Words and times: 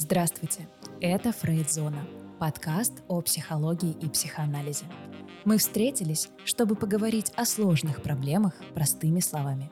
Здравствуйте, 0.00 0.68
это 1.00 1.32
Фрейдзона, 1.32 2.06
подкаст 2.38 3.02
о 3.08 3.20
психологии 3.20 3.96
и 4.00 4.08
психоанализе. 4.08 4.84
Мы 5.44 5.58
встретились, 5.58 6.28
чтобы 6.44 6.76
поговорить 6.76 7.32
о 7.34 7.44
сложных 7.44 8.00
проблемах 8.00 8.54
простыми 8.74 9.18
словами. 9.18 9.68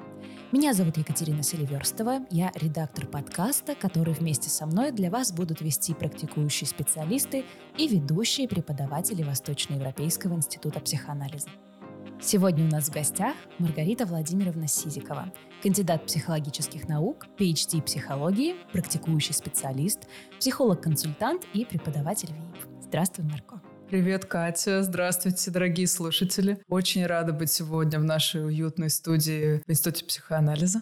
Меня 0.51 0.75
зовут 0.75 0.97
Екатерина 0.97 1.45
Селиверстова, 1.45 2.27
я 2.33 2.51
редактор 2.57 3.07
подкаста, 3.07 3.77
который 3.77 4.15
вместе 4.15 4.51
со 4.51 4.67
мной 4.67 4.91
для 4.91 5.13
вас 5.13 5.31
будут 5.31 5.61
вести 5.61 5.95
практикующие 5.95 6.67
специалисты 6.67 7.45
и 7.79 7.87
ведущие 7.87 8.49
преподаватели 8.49 9.23
Восточноевропейского 9.23 10.35
института 10.35 10.81
психоанализа. 10.81 11.51
Сегодня 12.21 12.65
у 12.65 12.69
нас 12.69 12.89
в 12.89 12.93
гостях 12.93 13.35
Маргарита 13.59 14.07
Владимировна 14.07 14.67
Сизикова, 14.67 15.33
кандидат 15.63 16.07
психологических 16.07 16.89
наук, 16.89 17.27
PhD 17.39 17.83
психологии, 17.83 18.57
практикующий 18.73 19.35
специалист, 19.35 20.09
психолог-консультант 20.39 21.45
и 21.53 21.65
преподаватель 21.65 22.31
ВИИП. 22.31 22.83
Здравствуй, 22.83 23.27
Марко. 23.27 23.61
Привет, 23.89 24.25
Катя. 24.25 24.83
Здравствуйте, 24.83 25.51
дорогие 25.51 25.87
слушатели. 25.87 26.59
Очень 26.69 27.07
рада 27.07 27.33
быть 27.33 27.53
сегодня 27.53 28.01
в 28.01 28.05
нашей 28.05 28.45
уютной 28.45 28.91
студии 28.91 29.63
в 29.65 29.71
Институте 29.71 30.05
психоанализа. 30.05 30.81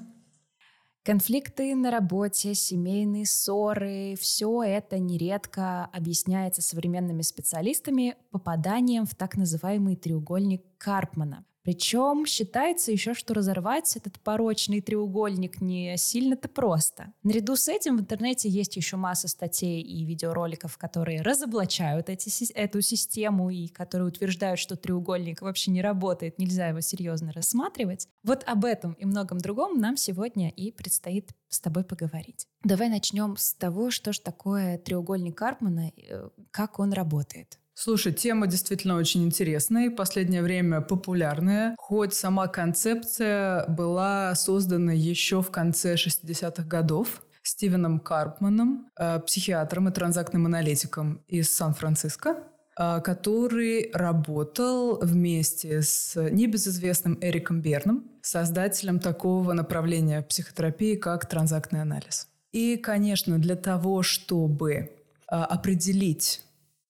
Конфликты 1.05 1.75
на 1.75 1.91
работе, 1.91 2.55
семейные 2.55 3.27
ссоры– 3.27 4.15
все 4.19 4.63
это 4.63 4.99
нередко 4.99 5.85
объясняется 5.93 6.63
современными 6.63 7.21
специалистами 7.21 8.17
попаданием 8.31 9.05
в 9.05 9.15
так 9.15 9.37
называемый 9.37 9.97
треугольник 9.97 10.63
Карпмана. 10.79 11.45
Причем 11.65 12.27
считается 12.27 12.93
еще, 12.93 13.15
что 13.15 13.33
разорвать 13.33 13.97
этот 13.97 14.21
порочный 14.21 14.83
треугольник 14.83 15.63
не 15.63 15.97
сильно-то 15.97 16.49
просто. 16.49 17.13
Наряду 17.23 17.57
с 17.57 17.69
этим 17.69 17.97
в 17.97 18.01
интернете 18.01 18.51
есть 18.51 18.77
еще 18.77 18.97
масса 18.97 19.29
статей 19.29 19.81
и 19.81 20.05
видеороликов, 20.05 20.77
которые 20.77 21.23
разоблачают 21.23 22.11
эти, 22.11 22.53
эту 22.53 22.83
систему 22.83 23.49
и 23.49 23.69
которые 23.69 24.09
утверждают, 24.09 24.61
что 24.61 24.77
треугольник 24.77 25.41
вообще 25.41 25.71
не 25.71 25.81
работает, 25.81 26.39
нельзя 26.39 26.69
его 26.69 26.83
серьезно 26.83 27.33
рассматривать. 27.33 28.09
Вот 28.23 28.45
об 28.47 28.67
этом 28.67 28.93
и 28.93 29.07
многом 29.07 29.39
другом 29.39 29.81
нам 29.81 29.97
сегодня 29.97 30.51
и 30.51 30.71
предстоит 30.71 31.31
с 31.49 31.61
тобой 31.61 31.85
поговорить. 31.85 32.47
Давай 32.63 32.91
начнем 32.91 33.37
с 33.39 33.55
того, 33.55 33.91
что 33.91 34.13
же 34.13 34.21
такое 34.21 34.77
треугольник 34.77 35.39
Карпмана, 35.39 35.93
э, 35.97 36.29
как 36.51 36.79
он 36.79 36.93
работает. 36.93 37.59
Слушай, 37.75 38.13
тема 38.13 38.47
действительно 38.47 38.97
очень 38.97 39.25
интересная, 39.25 39.91
в 39.91 39.97
последнее 39.97 40.43
время 40.43 40.81
популярная, 40.81 41.75
хоть 41.77 42.15
сама 42.15 42.47
концепция 42.47 43.67
была 43.67 44.35
создана 44.37 44.93
еще 44.93 45.43
в 45.43 45.51
конце 45.51 45.95
60-х 45.95 46.63
годов. 46.65 47.23
Стивеном 47.47 48.01
Карпманом, 48.01 48.89
э, 48.99 49.21
психиатром 49.21 49.89
и 49.89 49.93
транзактным 49.93 50.47
аналитиком 50.47 51.21
из 51.29 51.55
Сан-Франциско, 51.55 52.39
э, 52.79 53.01
который 53.03 53.91
работал 53.93 54.99
вместе 55.03 55.83
с 55.83 56.15
небезызвестным 56.17 57.19
Эриком 57.21 57.61
Берном, 57.61 58.05
создателем 58.23 58.99
такого 58.99 59.53
направления 59.53 60.23
психотерапии, 60.23 60.97
как 60.97 61.29
транзактный 61.29 61.83
анализ. 61.83 62.29
И, 62.53 62.79
конечно, 62.79 63.39
для 63.39 63.57
того, 63.57 64.03
чтобы 64.03 64.73
э, 64.73 64.89
определить 65.29 66.41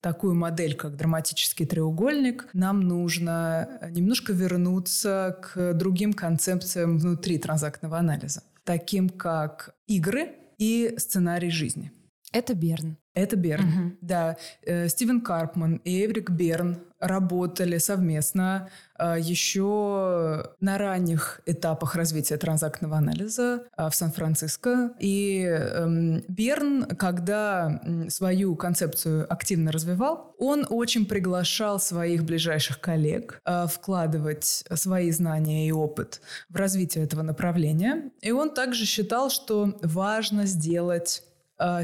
такую 0.05 0.35
модель, 0.35 0.75
как 0.75 0.97
драматический 0.97 1.65
треугольник, 1.65 2.51
нам 2.53 2.81
нужно 2.81 3.81
немножко 3.91 4.35
вернуться 4.35 5.39
к 5.41 5.73
другим 5.73 6.13
концепциям 6.13 6.99
внутри 6.99 7.39
транзактного 7.39 7.97
анализа, 7.97 8.43
таким 8.65 9.09
как 9.09 9.75
игры 9.87 10.33
и 10.59 10.95
сценарий 10.99 11.49
жизни. 11.49 11.91
Это 12.33 12.55
Берн. 12.55 12.99
Это 13.15 13.37
Берн, 13.37 13.69
угу. 13.69 13.97
да. 14.03 14.37
Э, 14.67 14.89
Стивен 14.89 15.23
Карпман 15.23 15.77
и 15.85 16.05
Эврик 16.05 16.31
Берн 16.31 16.81
работали 17.05 17.77
совместно 17.79 18.71
э, 18.99 19.17
еще 19.21 20.51
на 20.61 20.79
ранних 20.79 21.43
этапах 21.45 21.97
развития 21.97 22.39
транзактного 22.39 22.97
анализа 22.97 23.65
э, 23.77 23.89
в 23.91 23.95
Сан-Франциско. 23.95 24.93
И 24.99 25.43
эм, 25.45 26.25
Берн, 26.29 26.87
когда 26.97 27.83
свою 28.09 28.57
концепцию 28.57 29.31
активно 29.31 29.71
развивал, 29.71 30.35
он 30.39 30.67
очень 30.69 31.05
приглашал 31.05 31.79
своих 31.79 32.25
ближайших 32.25 32.81
коллег 32.81 33.41
вкладывать 33.69 34.65
свои 34.75 35.11
знания 35.11 35.69
и 35.69 35.73
опыт 35.73 36.23
в 36.49 36.57
развитие 36.57 37.05
этого 37.05 37.23
направления. 37.23 38.11
И 38.23 38.33
он 38.33 38.53
также 38.53 38.87
считал, 38.87 39.31
что 39.31 39.79
важно 39.83 40.47
сделать 40.47 41.23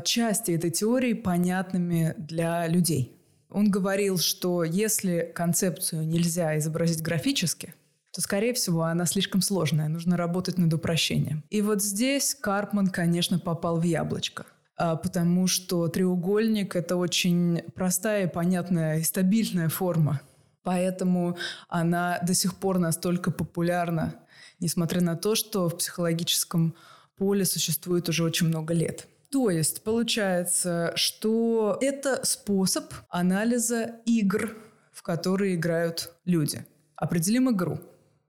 части 0.04 0.52
этой 0.52 0.70
теории 0.70 1.12
понятными 1.12 2.14
для 2.18 2.66
людей. 2.66 3.19
Он 3.50 3.70
говорил, 3.70 4.18
что 4.18 4.64
если 4.64 5.30
концепцию 5.34 6.06
нельзя 6.06 6.56
изобразить 6.58 7.02
графически, 7.02 7.74
то, 8.12 8.20
скорее 8.20 8.54
всего, 8.54 8.82
она 8.82 9.06
слишком 9.06 9.42
сложная, 9.42 9.88
нужно 9.88 10.16
работать 10.16 10.58
над 10.58 10.72
упрощением. 10.72 11.44
И 11.50 11.62
вот 11.62 11.82
здесь 11.82 12.34
Карпман, 12.34 12.88
конечно, 12.88 13.38
попал 13.38 13.78
в 13.78 13.84
яблочко 13.84 14.46
а, 14.76 14.96
потому 14.96 15.46
что 15.46 15.88
треугольник– 15.88 16.74
это 16.76 16.96
очень 16.96 17.62
простая, 17.74 18.26
понятная 18.28 18.98
и 18.98 19.02
стабильная 19.02 19.68
форма. 19.68 20.22
Поэтому 20.62 21.36
она 21.68 22.18
до 22.22 22.32
сих 22.32 22.54
пор 22.54 22.78
настолько 22.78 23.30
популярна, 23.30 24.14
несмотря 24.58 25.02
на 25.02 25.16
то, 25.16 25.34
что 25.34 25.68
в 25.68 25.76
психологическом 25.76 26.74
поле 27.16 27.44
существует 27.44 28.08
уже 28.08 28.24
очень 28.24 28.46
много 28.48 28.72
лет. 28.72 29.06
То 29.30 29.48
есть 29.50 29.84
получается, 29.84 30.92
что 30.96 31.78
это 31.80 32.24
способ 32.24 32.92
анализа 33.08 34.00
игр, 34.04 34.56
в 34.92 35.02
которые 35.02 35.54
играют 35.54 36.12
люди. 36.24 36.64
Определим 36.96 37.50
игру. 37.50 37.78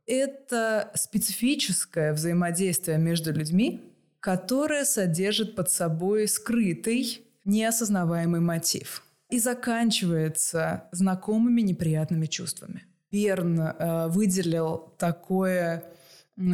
Это 0.06 0.92
специфическое 0.96 2.14
взаимодействие 2.14 2.98
между 2.98 3.34
людьми, 3.34 3.82
которое 4.20 4.86
содержит 4.86 5.56
под 5.56 5.72
собой 5.72 6.28
скрытый, 6.28 7.26
неосознаваемый 7.46 8.40
мотив 8.40 9.04
и 9.30 9.40
заканчивается 9.40 10.84
знакомыми 10.92 11.62
неприятными 11.62 12.28
чувствами. 12.28 12.84
Берн 13.12 13.60
э, 13.60 14.08
выделил 14.10 14.94
такое 14.98 15.84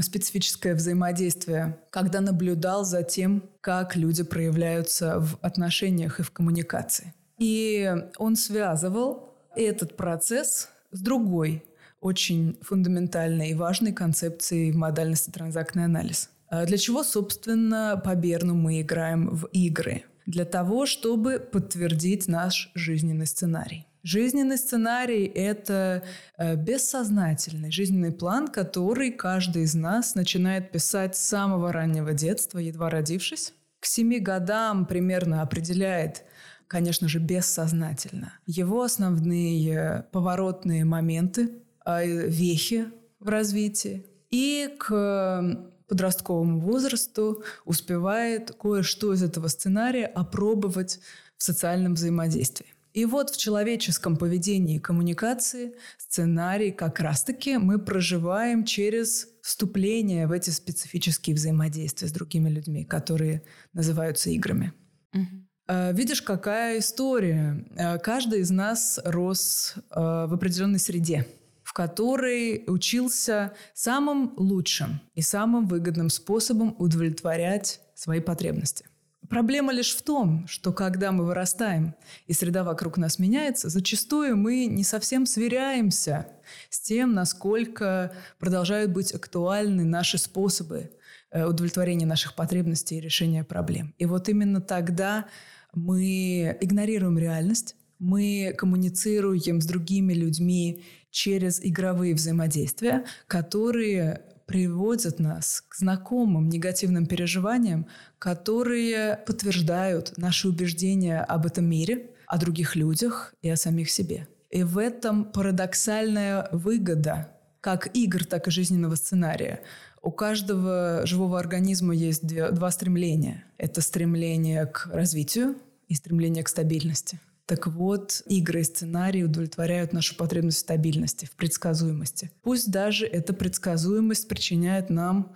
специфическое 0.01 0.75
взаимодействие, 0.75 1.77
когда 1.89 2.21
наблюдал 2.21 2.85
за 2.85 3.03
тем, 3.03 3.43
как 3.61 3.95
люди 3.95 4.23
проявляются 4.23 5.19
в 5.19 5.37
отношениях 5.41 6.19
и 6.19 6.23
в 6.23 6.31
коммуникации. 6.31 7.13
И 7.37 7.93
он 8.17 8.35
связывал 8.35 9.35
этот 9.55 9.95
процесс 9.95 10.69
с 10.91 10.99
другой 10.99 11.63
очень 11.99 12.57
фундаментальной 12.61 13.51
и 13.51 13.55
важной 13.55 13.91
концепцией 13.91 14.71
модальности 14.71 15.31
транзактный 15.31 15.85
анализ. 15.85 16.29
А 16.49 16.65
для 16.65 16.77
чего, 16.77 17.03
собственно, 17.03 18.01
по 18.03 18.15
Берну 18.15 18.55
мы 18.55 18.81
играем 18.81 19.29
в 19.29 19.45
игры? 19.47 20.03
Для 20.25 20.45
того, 20.45 20.85
чтобы 20.85 21.39
подтвердить 21.39 22.27
наш 22.27 22.71
жизненный 22.75 23.25
сценарий. 23.25 23.86
Жизненный 24.03 24.57
сценарий– 24.57 25.25
это 25.35 26.03
э, 26.37 26.55
бессознательный 26.55 27.71
жизненный 27.71 28.11
план, 28.11 28.47
который 28.47 29.11
каждый 29.11 29.63
из 29.63 29.75
нас 29.75 30.15
начинает 30.15 30.71
писать 30.71 31.15
с 31.17 31.21
самого 31.21 31.73
раннего 31.73 32.13
детства, 32.13 32.59
едва 32.59 32.89
родившись. 32.89 33.53
К 33.79 33.85
семи 33.85 34.19
годам 34.19 34.85
примерно 34.85 35.41
определяет, 35.41 36.23
конечно 36.67 37.07
же, 37.07 37.19
бессознательно 37.19 38.33
его 38.45 38.83
основные 38.83 40.05
поворотные 40.11 40.85
моменты, 40.85 41.51
э, 41.85 42.27
вехи 42.27 42.85
в 43.19 43.29
развитии. 43.29 44.05
И 44.29 44.75
к 44.77 45.67
подростковому 45.87 46.59
возрасту 46.59 47.43
успевает 47.65 48.51
кое-что 48.51 49.13
из 49.13 49.23
этого 49.23 49.47
сценария 49.47 50.05
опробовать 50.05 50.99
в 51.37 51.43
социальном 51.43 51.93
взаимодействии. 51.93 52.73
И 52.97 53.05
вот 53.05 53.29
в 53.29 53.37
человеческом 53.37 54.17
поведении 54.17 54.77
и 54.77 54.79
коммуникации 54.79 55.75
сценарий 55.99 56.71
как 56.71 56.99
раз-таки 56.99 57.59
мы 57.59 57.77
проживаем 57.77 58.65
через 58.65 59.27
вступление 59.43 60.25
в 60.25 60.31
эти 60.31 60.49
специфические 60.49 61.35
взаимодействия 61.35 62.07
с 62.07 62.11
другими 62.11 62.49
людьми, 62.49 62.85
которые 62.85 63.43
называются 63.71 64.31
играми. 64.31 64.73
Угу. 65.13 65.93
Видишь, 65.93 66.23
какая 66.23 66.79
история. 66.79 67.67
Э, 67.75 67.99
каждый 67.99 68.39
из 68.39 68.49
нас 68.49 68.99
рос 69.05 69.75
э, 69.75 69.99
в 69.99 70.33
определенной 70.33 70.79
среде, 70.79 71.27
в 71.61 71.73
которой 71.73 72.63
учился 72.65 73.53
самым 73.75 74.33
лучшим 74.37 75.01
и 75.13 75.21
самым 75.21 75.67
выгодным 75.67 76.09
способом 76.09 76.75
удовлетворять 76.79 77.79
свои 77.93 78.21
потребности– 78.21 78.87
Проблема 79.29 79.73
лишь 79.73 79.95
в 79.95 80.01
том, 80.01 80.47
что 80.47 80.71
когда 80.71 81.11
мы 81.11 81.25
вырастаем 81.25 81.95
и 82.27 82.33
среда 82.33 82.63
вокруг 82.63 82.97
нас 82.97 83.19
меняется, 83.19 83.69
зачастую 83.69 84.37
мы 84.37 84.67
не 84.67 84.83
совсем 84.83 85.25
сверяемся 85.25 86.27
с 86.69 86.79
тем, 86.79 87.13
насколько 87.13 88.13
продолжают 88.39 88.91
быть 88.91 89.13
актуальны 89.13 89.83
наши 89.83 90.17
способы 90.17 90.91
э, 91.31 91.45
удовлетворения 91.45 92.05
наших 92.05 92.35
потребностей 92.35 92.97
и 92.97 93.01
решения 93.01 93.43
проблем. 93.43 93.93
И 93.97 94.05
вот 94.05 94.29
именно 94.29 94.61
тогда 94.61 95.25
мы 95.73 96.57
игнорируем 96.61 97.17
реальность, 97.17 97.75
мы 97.99 98.53
коммуницируем 98.57 99.59
с 99.61 99.65
другими 99.65 100.13
людьми 100.13 100.83
через 101.11 101.59
игровые 101.63 102.13
взаимодействия, 102.13 103.05
которые 103.27 104.21
приводят 104.47 105.19
нас 105.19 105.63
к 105.67 105.75
знакомым 105.75 106.49
негативным 106.49 107.05
переживаниям, 107.05 107.85
которые 108.17 109.17
подтверждают 109.27 110.17
наши 110.17 110.47
убеждения 110.47 111.19
об 111.19 111.45
этом 111.45 111.65
мире, 111.65 112.11
о 112.25 112.37
других 112.39 112.75
людях 112.75 113.35
и 113.41 113.49
о 113.49 113.57
самих 113.57 113.91
себе. 113.91 114.27
И 114.49 114.63
в 114.63 114.77
этом 114.77 115.25
парадоксальная 115.25 116.49
выгода 116.51 117.29
как 117.61 117.93
игр, 117.95 118.25
так 118.25 118.47
и 118.47 118.51
жизненного 118.51 118.95
сценария. 118.95 119.61
У 120.01 120.11
каждого 120.11 121.01
живого 121.05 121.37
организма 121.37 121.93
есть 121.93 122.25
две, 122.25 122.49
два 122.51 122.71
стремления. 122.71 123.43
Это 123.57 123.81
стремление 123.81 124.65
к 124.65 124.89
развитию 124.93 125.55
и 125.89 125.95
стремление 125.95 126.43
к 126.43 126.49
стабильности. 126.49 127.19
Так 127.47 127.65
вот, 127.65 128.23
игры 128.25 128.59
и 128.59 128.63
сценарии 128.63 129.23
удовлетворяют 129.23 129.93
нашу 129.93 130.17
потребность 130.17 130.57
в 130.57 130.59
стабильности, 130.59 131.25
в 131.25 131.31
предсказуемости. 131.31 132.29
Пусть 132.41 132.69
даже 132.69 133.07
эта 133.07 133.33
предсказуемость 133.33 134.27
причиняет 134.27 134.89
нам 134.89 135.33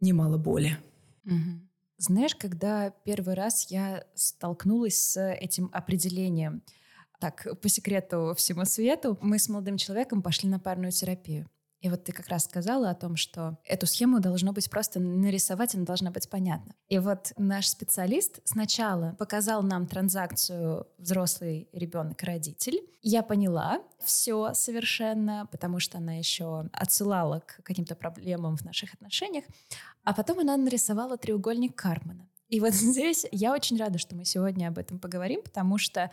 немало 0.00 0.36
боли. 0.36 0.76
Угу. 1.24 1.60
Знаешь, 1.98 2.34
когда 2.34 2.90
первый 3.04 3.34
раз 3.34 3.70
я 3.70 4.04
столкнулась 4.14 4.98
с 4.98 5.32
этим 5.32 5.70
определением, 5.72 6.60
так, 7.20 7.46
по 7.60 7.68
секрету 7.68 8.34
всему 8.36 8.64
свету, 8.64 9.16
мы 9.20 9.38
с 9.38 9.48
молодым 9.48 9.76
человеком 9.76 10.22
пошли 10.22 10.48
на 10.48 10.58
парную 10.58 10.90
терапию. 10.90 11.48
И 11.80 11.88
вот 11.88 12.04
ты 12.04 12.12
как 12.12 12.28
раз 12.28 12.44
сказала 12.44 12.90
о 12.90 12.94
том, 12.94 13.16
что 13.16 13.58
эту 13.64 13.86
схему 13.86 14.18
должно 14.20 14.52
быть 14.52 14.68
просто 14.68 14.98
нарисовать, 14.98 15.74
она 15.74 15.84
должна 15.84 16.10
быть 16.10 16.28
понятна. 16.28 16.74
И 16.88 16.98
вот 16.98 17.32
наш 17.36 17.68
специалист 17.68 18.40
сначала 18.44 19.14
показал 19.18 19.62
нам 19.62 19.86
транзакцию 19.86 20.88
взрослый 20.98 21.68
ребенок-родитель. 21.72 22.80
Я 23.00 23.22
поняла 23.22 23.80
все 24.02 24.54
совершенно, 24.54 25.46
потому 25.52 25.78
что 25.78 25.98
она 25.98 26.14
еще 26.14 26.68
отсылала 26.72 27.40
к 27.40 27.62
каким-то 27.62 27.94
проблемам 27.94 28.56
в 28.56 28.64
наших 28.64 28.94
отношениях. 28.94 29.44
А 30.02 30.14
потом 30.14 30.40
она 30.40 30.56
нарисовала 30.56 31.16
треугольник 31.16 31.76
Кармана. 31.76 32.28
И 32.48 32.60
вот 32.60 32.72
здесь 32.74 33.26
я 33.30 33.52
очень 33.52 33.78
рада, 33.78 33.98
что 33.98 34.16
мы 34.16 34.24
сегодня 34.24 34.68
об 34.68 34.78
этом 34.78 34.98
поговорим, 34.98 35.42
потому 35.42 35.78
что 35.78 36.10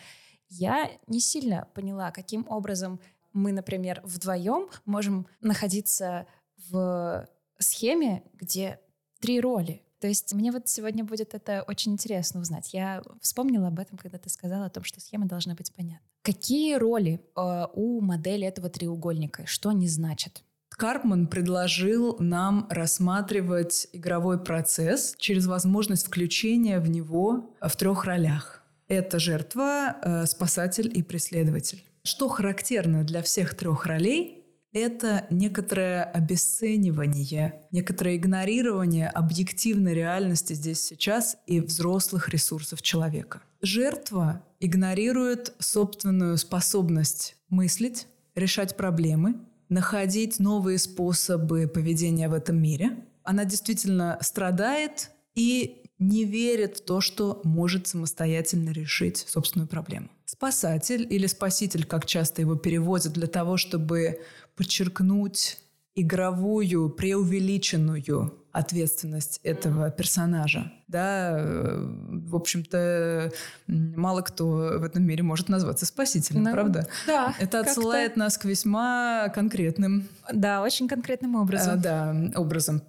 я 0.50 0.92
не 1.08 1.20
сильно 1.20 1.68
поняла, 1.74 2.12
каким 2.12 2.46
образом 2.48 3.00
мы, 3.36 3.52
например, 3.52 4.02
вдвоем 4.04 4.70
можем 4.86 5.28
находиться 5.42 6.26
в 6.70 7.28
схеме, 7.60 8.24
где 8.34 8.80
три 9.20 9.40
роли. 9.40 9.84
То 10.00 10.08
есть 10.08 10.34
мне 10.34 10.52
вот 10.52 10.68
сегодня 10.68 11.04
будет 11.04 11.34
это 11.34 11.64
очень 11.68 11.94
интересно 11.94 12.42
узнать. 12.42 12.74
Я 12.74 13.02
вспомнила 13.22 13.68
об 13.68 13.80
этом, 13.80 13.98
когда 13.98 14.18
ты 14.18 14.30
сказала 14.30 14.66
о 14.66 14.70
том, 14.70 14.84
что 14.84 15.00
схема 15.00 15.26
должна 15.26 15.56
быть 15.56 15.74
понятна. 15.74 16.06
Какие 16.22 16.76
роли 16.76 17.22
э, 17.36 17.66
у 17.74 18.02
модели 18.02 18.46
этого 18.46 18.70
треугольника? 18.70 19.46
Что 19.46 19.70
они 19.70 19.88
значат? 19.88 20.44
Карпман 20.70 21.28
предложил 21.28 22.18
нам 22.20 22.68
рассматривать 22.70 23.88
игровой 23.94 24.44
процесс 24.44 25.16
через 25.18 25.46
возможность 25.46 26.08
включения 26.08 26.80
в 26.80 26.90
него 26.90 27.56
в 27.62 27.76
трех 27.76 28.04
ролях. 28.04 28.64
Это 28.88 29.18
жертва, 29.20 29.96
э, 30.02 30.26
спасатель 30.26 30.92
и 30.94 31.02
преследователь. 31.02 31.84
Что 32.06 32.30
характерно 32.30 33.04
для 33.04 33.24
всех 33.24 33.56
трех 33.56 33.88
ролей, 33.88 34.44
это 34.74 35.26
некоторое 35.32 36.04
обесценивание, 36.04 37.64
некоторое 37.72 38.18
игнорирование 38.18 39.08
объективной 39.08 39.96
реальности 39.96 40.54
здесь 40.54 40.82
сейчас 40.82 41.36
и 41.48 41.60
взрослых 41.60 42.30
ресурсов 42.30 42.84
человека. 42.84 43.42
Жертва 43.60 44.44
игнорирует 44.60 45.56
собственную 45.58 46.38
способность 46.38 47.38
мыслить, 47.50 48.06
решать 48.36 48.78
проблемы, 48.78 49.40
находить 49.70 50.40
новые 50.40 50.78
способы 50.78 51.68
поведения 51.68 52.30
в 52.30 52.34
этом 52.34 52.62
мире. 52.62 53.04
Она 53.24 53.46
действительно 53.46 54.20
страдает 54.22 55.10
и 55.34 55.82
не 55.98 56.24
верит 56.24 56.78
в 56.78 56.86
то, 56.86 57.02
что 57.02 57.42
может 57.44 57.88
самостоятельно 57.88 58.70
решить 58.70 59.26
собственную 59.28 59.68
проблему. 59.68 60.10
Спасатель 60.38 61.08
или 61.10 61.28
спаситель, 61.28 61.86
как 61.86 62.06
часто 62.06 62.42
его 62.42 62.56
переводят, 62.56 63.14
для 63.14 63.28
того, 63.28 63.56
чтобы 63.56 64.20
подчеркнуть 64.56 65.60
игровую, 65.96 66.90
преувеличенную 66.90 68.36
ответственность 68.56 69.42
этого 69.44 69.92
персонажа. 69.92 70.72
Да, 70.88 71.36
э, 71.38 71.88
в 72.10 72.36
общем-то, 72.36 73.32
мало 73.68 74.22
кто 74.22 74.46
в 74.80 74.84
этом 74.84 75.04
мире 75.04 75.24
может 75.24 75.50
назваться 75.50 75.86
спасителем, 75.86 76.44
ну, 76.44 76.52
правда? 76.52 76.88
Да. 77.06 77.36
Это 77.40 77.60
отсылает 77.60 78.16
нас 78.16 78.38
к 78.38 78.46
весьма 78.46 79.28
конкретным. 79.36 80.08
Да, 80.32 80.62
очень 80.62 80.88
конкретным 80.88 81.36
образом. 81.36 81.74
А, 81.74 81.76
да, 81.76 82.16
образом. 82.36 82.82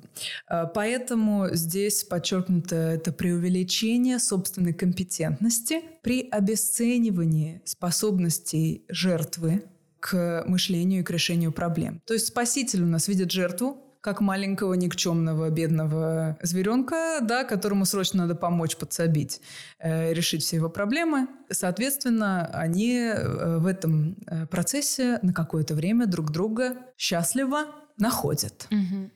А, 0.47 0.67
поэтому 0.67 1.49
здесь 1.53 2.05
подчеркнуто 2.05 2.77
это 2.77 3.11
преувеличение 3.11 4.21
собственной 4.21 4.73
компетентности 4.73 5.81
при 6.03 6.29
обесценивании 6.29 7.61
способностей 7.65 8.85
жертвы 8.89 9.65
к 9.99 10.45
мышлению 10.47 11.01
и 11.01 11.03
к 11.03 11.11
решению 11.11 11.51
проблем. 11.51 12.01
То 12.07 12.15
есть 12.15 12.29
спаситель 12.29 12.85
у 12.85 12.87
нас 12.87 13.09
видит 13.09 13.33
жертву, 13.33 13.83
как 14.06 14.20
маленького 14.20 14.75
никчемного 14.75 15.50
бедного 15.50 16.38
зверенка, 16.41 17.19
да, 17.23 17.43
которому 17.43 17.85
срочно 17.85 18.23
надо 18.23 18.37
помочь 18.37 18.76
подсобить, 18.76 19.41
э, 19.81 20.12
решить 20.12 20.44
все 20.44 20.56
его 20.56 20.70
проблемы. 20.70 21.26
Соответственно, 21.50 22.47
они 22.55 23.00
э, 23.00 23.58
в 23.58 23.67
этом 23.67 24.17
э, 24.29 24.47
процессе 24.47 25.19
на 25.23 25.32
какое-то 25.32 25.75
время 25.75 26.06
друг 26.06 26.31
друга 26.31 26.76
счастливо 26.97 27.64
находят. 27.99 28.69
Угу. 28.70 29.11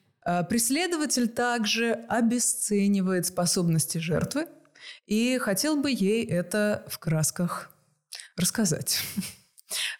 Преследователь 0.48 1.28
также 1.28 1.92
обесценивает 2.08 3.26
способности 3.26 3.98
жертвы 3.98 4.48
и 5.06 5.38
хотел 5.38 5.80
бы 5.80 5.92
ей 5.92 6.26
это 6.26 6.84
в 6.88 6.98
красках 6.98 7.70
рассказать. 8.36 8.98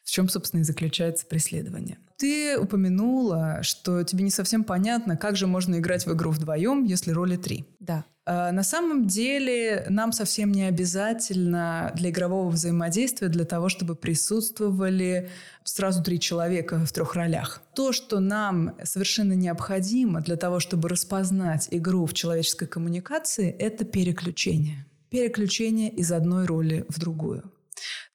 В 0.04 0.10
чем, 0.10 0.28
собственно, 0.28 0.60
и 0.60 0.64
заключается 0.64 1.26
преследование. 1.26 1.98
Ты 2.16 2.58
упомянула, 2.58 3.60
что 3.62 4.02
тебе 4.02 4.24
не 4.24 4.30
совсем 4.30 4.64
понятно, 4.64 5.16
как 5.16 5.36
же 5.36 5.46
можно 5.46 5.76
играть 5.78 6.06
в 6.06 6.12
игру 6.12 6.30
вдвоем, 6.30 6.84
если 6.84 7.12
роли 7.12 7.36
три. 7.36 7.66
Да. 7.78 8.04
А, 8.26 8.52
на 8.52 8.62
самом 8.62 9.06
деле 9.06 9.86
нам 9.88 10.12
совсем 10.12 10.52
не 10.52 10.64
обязательно 10.64 11.90
для 11.96 12.10
игрового 12.10 12.50
взаимодействия, 12.50 13.28
для 13.28 13.44
того, 13.44 13.68
чтобы 13.68 13.96
присутствовали 13.96 15.30
сразу 15.64 16.02
три 16.02 16.20
человека 16.20 16.84
в 16.84 16.92
трех 16.92 17.14
ролях. 17.14 17.62
То, 17.74 17.92
что 17.92 18.20
нам 18.20 18.76
совершенно 18.84 19.32
необходимо 19.32 20.20
для 20.20 20.36
того, 20.36 20.60
чтобы 20.60 20.88
распознать 20.88 21.68
игру 21.70 22.06
в 22.06 22.14
человеческой 22.14 22.66
коммуникации, 22.66 23.50
это 23.50 23.84
переключение. 23.84 24.86
Переключение 25.08 25.90
из 25.90 26.12
одной 26.12 26.46
роли 26.46 26.84
в 26.88 27.00
другую. 27.00 27.50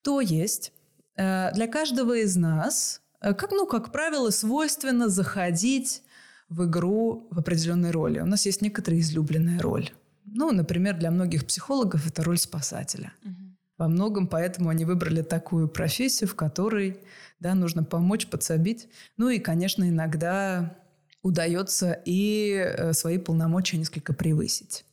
То 0.01 0.21
есть 0.21 0.71
для 1.17 1.67
каждого 1.67 2.17
из 2.17 2.35
нас, 2.35 3.01
э, 3.21 3.33
как, 3.33 3.51
ну, 3.51 3.65
как 3.65 3.91
правило, 3.91 4.29
свойственно 4.29 5.09
заходить 5.09 6.03
в 6.49 6.65
игру 6.65 7.27
в 7.31 7.39
определенной 7.39 7.91
роли. 7.91 8.19
У 8.19 8.25
нас 8.25 8.45
есть 8.45 8.61
некоторая 8.61 8.99
излюбленная 8.99 9.59
роль. 9.59 9.89
Ну, 10.25 10.51
например, 10.51 10.97
для 10.97 11.11
многих 11.11 11.45
психологов 11.45 12.07
это 12.07 12.23
роль 12.23 12.37
спасателя. 12.37 13.13
Угу. 13.23 13.33
Во 13.77 13.87
многом 13.87 14.27
поэтому 14.27 14.69
они 14.69 14.85
выбрали 14.85 15.21
такую 15.21 15.67
профессию, 15.67 16.29
в 16.29 16.35
которой 16.35 16.99
да, 17.39 17.55
нужно 17.55 17.83
помочь, 17.83 18.27
подсобить. 18.27 18.87
Ну 19.17 19.29
и, 19.29 19.39
конечно, 19.39 19.87
иногда 19.87 20.77
удается 21.21 21.99
и 22.05 22.53
э, 22.53 22.93
свои 22.93 23.17
полномочия 23.17 23.77
несколько 23.77 24.13
превысить. 24.13 24.85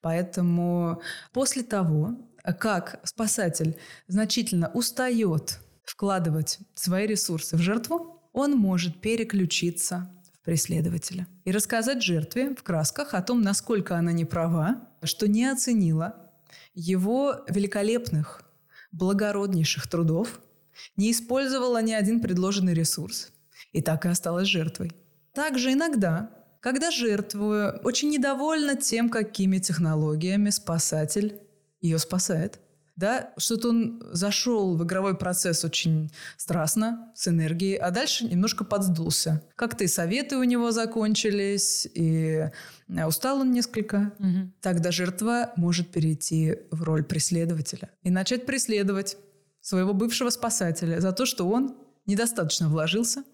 Поэтому 0.00 1.00
после 1.32 1.62
того, 1.62 2.16
как 2.52 3.00
спасатель 3.04 3.76
значительно 4.08 4.70
устает 4.72 5.58
вкладывать 5.84 6.58
свои 6.74 7.06
ресурсы 7.06 7.56
в 7.56 7.60
жертву, 7.60 8.20
он 8.32 8.52
может 8.56 9.00
переключиться 9.00 10.10
в 10.32 10.44
преследователя 10.44 11.26
и 11.44 11.50
рассказать 11.50 12.02
жертве 12.02 12.54
в 12.54 12.62
красках 12.62 13.14
о 13.14 13.22
том, 13.22 13.42
насколько 13.42 13.96
она 13.96 14.12
не 14.12 14.24
права, 14.24 14.88
что 15.02 15.26
не 15.26 15.46
оценила 15.46 16.30
его 16.74 17.44
великолепных, 17.48 18.42
благороднейших 18.92 19.88
трудов, 19.88 20.40
не 20.96 21.10
использовала 21.10 21.82
ни 21.82 21.92
один 21.92 22.20
предложенный 22.20 22.74
ресурс 22.74 23.32
и 23.72 23.82
так 23.82 24.06
и 24.06 24.08
осталась 24.08 24.48
жертвой. 24.48 24.92
Также 25.34 25.72
иногда, 25.72 26.30
когда 26.60 26.90
жертву 26.90 27.52
очень 27.84 28.10
недовольна 28.10 28.76
тем, 28.76 29.08
какими 29.08 29.58
технологиями 29.58 30.50
спасатель 30.50 31.40
ее 31.80 31.98
спасает. 31.98 32.60
да, 32.96 33.32
что-то 33.38 33.70
он 33.70 34.02
зашел 34.12 34.76
в 34.76 34.84
игровой 34.84 35.16
процесс 35.16 35.64
очень 35.64 36.12
страстно, 36.36 37.10
с 37.14 37.28
энергией, 37.28 37.76
а 37.76 37.90
дальше 37.90 38.26
немножко 38.26 38.62
подсдулся. 38.62 39.42
Как-то 39.56 39.84
и 39.84 39.86
советы 39.86 40.36
у 40.36 40.42
него 40.42 40.70
закончились, 40.70 41.88
и 41.94 42.50
э, 42.88 43.06
устал 43.06 43.40
он 43.40 43.52
несколько. 43.52 44.12
Угу. 44.18 44.52
Тогда 44.60 44.90
жертва 44.90 45.52
может 45.56 45.90
перейти 45.90 46.58
в 46.70 46.82
роль 46.82 47.02
преследователя 47.02 47.88
и 48.02 48.10
начать 48.10 48.44
преследовать 48.44 49.16
своего 49.62 49.94
бывшего 49.94 50.28
спасателя 50.30 51.00
за 51.00 51.12
то, 51.12 51.24
что 51.24 51.48
он 51.48 51.76
недостаточно 52.06 52.68
вложился 52.68 53.24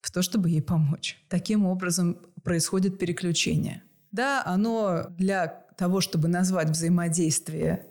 в 0.00 0.12
то, 0.12 0.22
чтобы 0.22 0.50
ей 0.50 0.62
помочь. 0.62 1.18
Таким 1.28 1.66
образом 1.66 2.18
происходит 2.44 2.98
переключение. 2.98 3.82
Да, 4.12 4.42
оно 4.44 5.06
для 5.10 5.64
того, 5.78 6.00
чтобы 6.00 6.28
назвать 6.28 6.70
взаимодействие 6.70 7.86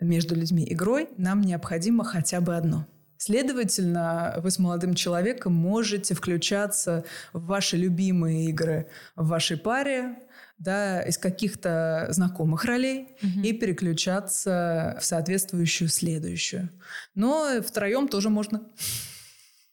между 0.00 0.34
людьми 0.34 0.66
игрой, 0.68 1.08
нам 1.16 1.40
необходимо 1.40 2.04
хотя 2.04 2.40
бы 2.40 2.56
одно. 2.56 2.86
Следовательно, 3.16 4.40
вы 4.42 4.50
с 4.50 4.58
молодым 4.58 4.94
человеком 4.94 5.52
можете 5.52 6.14
включаться 6.14 7.04
в 7.32 7.46
ваши 7.46 7.76
любимые 7.76 8.46
игры 8.46 8.88
в 9.14 9.28
вашей 9.28 9.56
паре, 9.56 10.18
да, 10.58 11.00
из 11.02 11.18
каких-то 11.18 12.08
знакомых 12.10 12.64
ролей 12.64 13.16
угу. 13.22 13.40
и 13.44 13.52
переключаться 13.52 14.98
в 15.00 15.04
соответствующую 15.04 15.88
следующую. 15.88 16.70
Но 17.14 17.62
втроем 17.64 18.08
тоже 18.08 18.28
можно. 18.28 18.68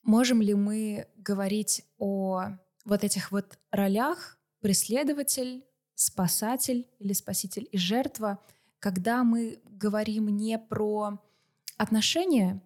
Можем 0.04 0.44
ли 0.44 0.54
мы 0.54 1.08
говорить 1.18 1.84
о 1.98 2.50
вот 2.86 3.04
этих 3.04 3.32
вот 3.32 3.58
ролях 3.72 4.38
преследователь, 4.62 5.64
спасатель 6.00 6.88
или 7.00 7.14
спаситель 7.14 7.68
и 7.72 7.78
жертва– 7.78 8.40
когда 8.80 9.24
мы 9.24 9.60
говорим 9.66 10.30
не 10.30 10.58
про 10.58 11.20
отношения, 11.78 12.62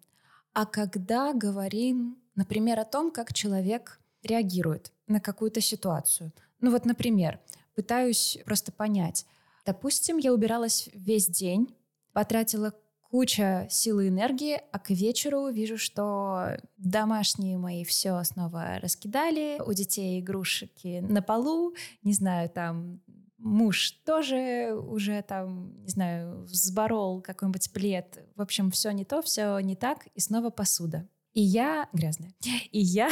а 0.54 0.66
когда 0.66 1.34
говорим, 1.34 2.18
например, 2.36 2.80
о 2.80 2.86
том, 2.86 3.12
как 3.12 3.34
человек 3.34 4.00
реагирует 4.22 4.92
на 5.08 5.20
какую-то 5.20 5.60
ситуацию. 5.60 6.32
Ну 6.62 6.72
вот, 6.72 6.86
например, 6.86 7.40
пытаюсь 7.76 8.38
просто 8.46 8.72
понять. 8.72 9.26
Допустим, 9.66 10.18
я 10.18 10.34
убиралась 10.34 10.90
весь 10.94 11.28
день, 11.28 11.76
потратила 12.14 12.74
куча 13.10 13.68
силы 13.70 14.06
и 14.06 14.10
энергии, 14.10 14.62
а 14.72 14.80
к 14.80 14.90
вечеру 14.90 15.50
вижу, 15.50 15.78
что 15.78 16.58
домашние 16.78 17.58
мои 17.58 17.84
все 17.84 18.24
снова 18.24 18.80
раскидали, 18.80 19.62
у 19.66 19.74
детей 19.74 20.20
игрушки 20.20 21.00
на 21.02 21.22
полу, 21.22 21.76
не 22.04 22.14
знаю, 22.14 22.50
там 22.50 23.02
муж 23.44 23.92
тоже 24.06 24.74
уже 24.74 25.22
там, 25.22 25.84
не 25.84 25.90
знаю, 25.90 26.44
взборол 26.44 27.22
какой-нибудь 27.22 27.72
плед. 27.72 28.26
В 28.36 28.42
общем, 28.42 28.72
все 28.72 28.92
не 28.92 29.06
то, 29.06 29.22
все 29.22 29.60
не 29.60 29.76
так, 29.76 30.08
и 30.16 30.20
снова 30.20 30.50
посуда. 30.50 31.08
И 31.34 31.42
я 31.42 31.90
грязная. 31.94 32.34
И 32.72 32.80
я 32.80 33.10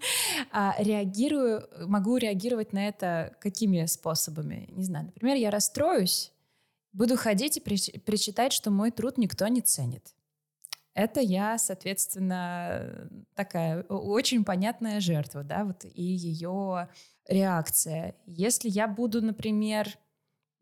а, 0.50 0.74
реагирую, 0.78 1.68
могу 1.86 2.16
реагировать 2.16 2.72
на 2.72 2.88
это 2.88 3.36
какими 3.40 3.84
способами? 3.86 4.68
Не 4.72 4.84
знаю. 4.84 5.06
Например, 5.06 5.36
я 5.36 5.50
расстроюсь, 5.50 6.32
буду 6.92 7.16
ходить 7.16 7.58
и 7.58 7.60
причитать, 7.60 8.52
что 8.52 8.70
мой 8.70 8.90
труд 8.90 9.18
никто 9.18 9.46
не 9.48 9.60
ценит. 9.60 10.14
Это 10.94 11.20
я, 11.20 11.58
соответственно, 11.58 13.08
такая 13.34 13.82
очень 13.84 14.44
понятная 14.44 14.98
жертва, 14.98 15.44
да, 15.44 15.64
вот 15.64 15.84
и 15.84 16.02
ее 16.02 16.88
реакция. 17.28 18.16
Если 18.26 18.68
я 18.68 18.88
буду, 18.88 19.22
например, 19.22 19.98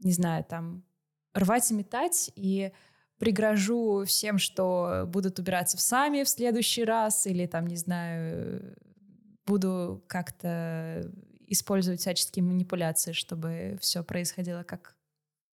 не 0.00 0.12
знаю, 0.12 0.44
там, 0.44 0.84
рвать 1.32 1.70
и 1.70 1.74
метать 1.74 2.30
и 2.34 2.72
пригрожу 3.18 4.04
всем, 4.04 4.38
что 4.38 5.04
будут 5.06 5.38
убираться 5.38 5.76
в 5.76 5.80
сами 5.80 6.22
в 6.22 6.28
следующий 6.28 6.84
раз, 6.84 7.26
или 7.26 7.46
там, 7.46 7.66
не 7.66 7.76
знаю, 7.76 8.76
буду 9.46 10.04
как-то 10.06 11.10
использовать 11.46 12.00
всяческие 12.00 12.44
манипуляции, 12.44 13.12
чтобы 13.12 13.78
все 13.80 14.02
происходило 14.02 14.64
как, 14.64 14.96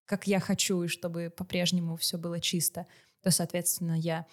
как 0.05 0.27
я 0.27 0.39
хочу, 0.39 0.83
и 0.83 0.87
чтобы 0.87 1.31
по-прежнему 1.35 1.95
все 1.95 2.17
было 2.17 2.39
чисто, 2.39 2.87
то, 3.21 3.31
соответственно, 3.31 3.97
я 3.97 4.25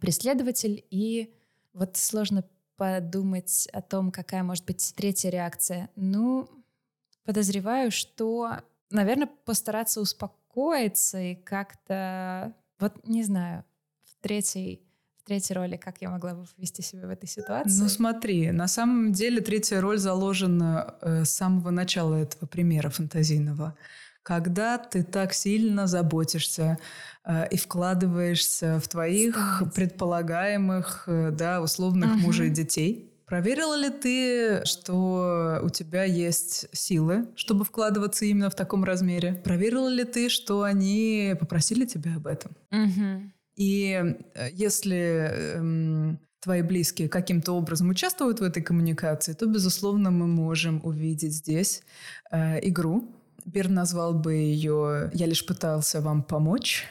преследователь, 0.00 0.84
и 0.90 1.34
вот 1.72 1.96
сложно 1.96 2.44
подумать 2.78 3.68
о 3.72 3.82
том, 3.82 4.10
какая 4.10 4.42
может 4.42 4.64
быть 4.64 4.94
третья 4.96 5.28
реакция. 5.28 5.90
Ну, 5.96 6.48
подозреваю, 7.24 7.90
что, 7.90 8.58
наверное, 8.90 9.28
постараться 9.44 10.00
успокоиться 10.00 11.20
и 11.20 11.34
как-то, 11.34 12.54
вот 12.78 13.06
не 13.06 13.24
знаю, 13.24 13.64
в 14.04 14.22
третьей 14.22 14.88
третьей 15.26 15.56
роли, 15.56 15.76
как 15.76 16.00
я 16.00 16.08
могла 16.08 16.32
бы 16.32 16.46
вести 16.56 16.80
себя 16.80 17.06
в 17.06 17.10
этой 17.10 17.28
ситуации? 17.28 17.82
Ну 17.82 17.88
смотри, 17.90 18.50
на 18.50 18.66
самом 18.66 19.12
деле 19.12 19.42
третья 19.42 19.82
роль 19.82 19.98
заложена 19.98 20.94
э, 21.02 21.24
с 21.26 21.30
самого 21.32 21.68
начала 21.68 22.14
этого 22.14 22.46
примера 22.46 22.88
фантазийного 22.88 23.76
когда 24.28 24.76
ты 24.76 25.04
так 25.04 25.32
сильно 25.32 25.86
заботишься 25.86 26.78
э, 27.24 27.48
и 27.50 27.56
вкладываешься 27.56 28.78
в 28.78 28.86
твоих 28.86 29.62
предполагаемых, 29.74 31.04
э, 31.06 31.30
да, 31.30 31.62
условных 31.62 32.10
угу. 32.10 32.18
мужей 32.26 32.48
и 32.48 32.50
детей. 32.50 33.10
Проверила 33.24 33.74
ли 33.74 33.88
ты, 33.88 34.66
что 34.66 35.60
у 35.62 35.70
тебя 35.70 36.04
есть 36.04 36.66
силы, 36.72 37.26
чтобы 37.36 37.64
вкладываться 37.64 38.26
именно 38.26 38.50
в 38.50 38.54
таком 38.54 38.84
размере? 38.84 39.32
Проверила 39.32 39.88
ли 39.88 40.04
ты, 40.04 40.28
что 40.28 40.62
они 40.62 41.34
попросили 41.40 41.86
тебя 41.86 42.16
об 42.16 42.26
этом? 42.26 42.52
Угу. 42.70 43.32
И 43.56 44.14
э, 44.34 44.48
если 44.52 45.56
эм, 45.56 46.18
твои 46.40 46.60
близкие 46.60 47.08
каким-то 47.08 47.52
образом 47.52 47.88
участвуют 47.88 48.40
в 48.40 48.42
этой 48.42 48.62
коммуникации, 48.62 49.32
то, 49.32 49.46
безусловно, 49.46 50.10
мы 50.10 50.26
можем 50.26 50.82
увидеть 50.84 51.32
здесь 51.32 51.82
э, 52.30 52.58
игру, 52.68 53.14
Бир 53.48 53.70
назвал 53.70 54.12
бы 54.12 54.34
ее 54.34 55.10
«Я 55.14 55.24
лишь 55.24 55.46
пытался 55.46 56.02
вам 56.02 56.22
помочь». 56.22 56.84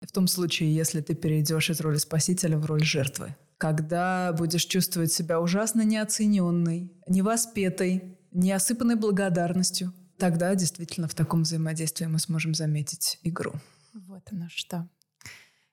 В 0.00 0.12
том 0.12 0.28
случае, 0.28 0.72
если 0.72 1.00
ты 1.00 1.16
перейдешь 1.16 1.70
из 1.70 1.80
роли 1.80 1.96
спасителя 1.96 2.56
в 2.56 2.66
роль 2.66 2.84
жертвы. 2.84 3.34
Когда 3.58 4.32
будешь 4.32 4.64
чувствовать 4.64 5.12
себя 5.12 5.40
ужасно 5.40 5.82
неоцененной, 5.82 6.92
невоспетой, 7.08 8.16
неосыпанной 8.30 8.94
благодарностью, 8.94 9.92
тогда 10.18 10.54
действительно 10.54 11.08
в 11.08 11.14
таком 11.16 11.42
взаимодействии 11.42 12.06
мы 12.06 12.20
сможем 12.20 12.54
заметить 12.54 13.18
игру. 13.24 13.54
Вот 13.92 14.22
оно 14.30 14.46
что. 14.50 14.88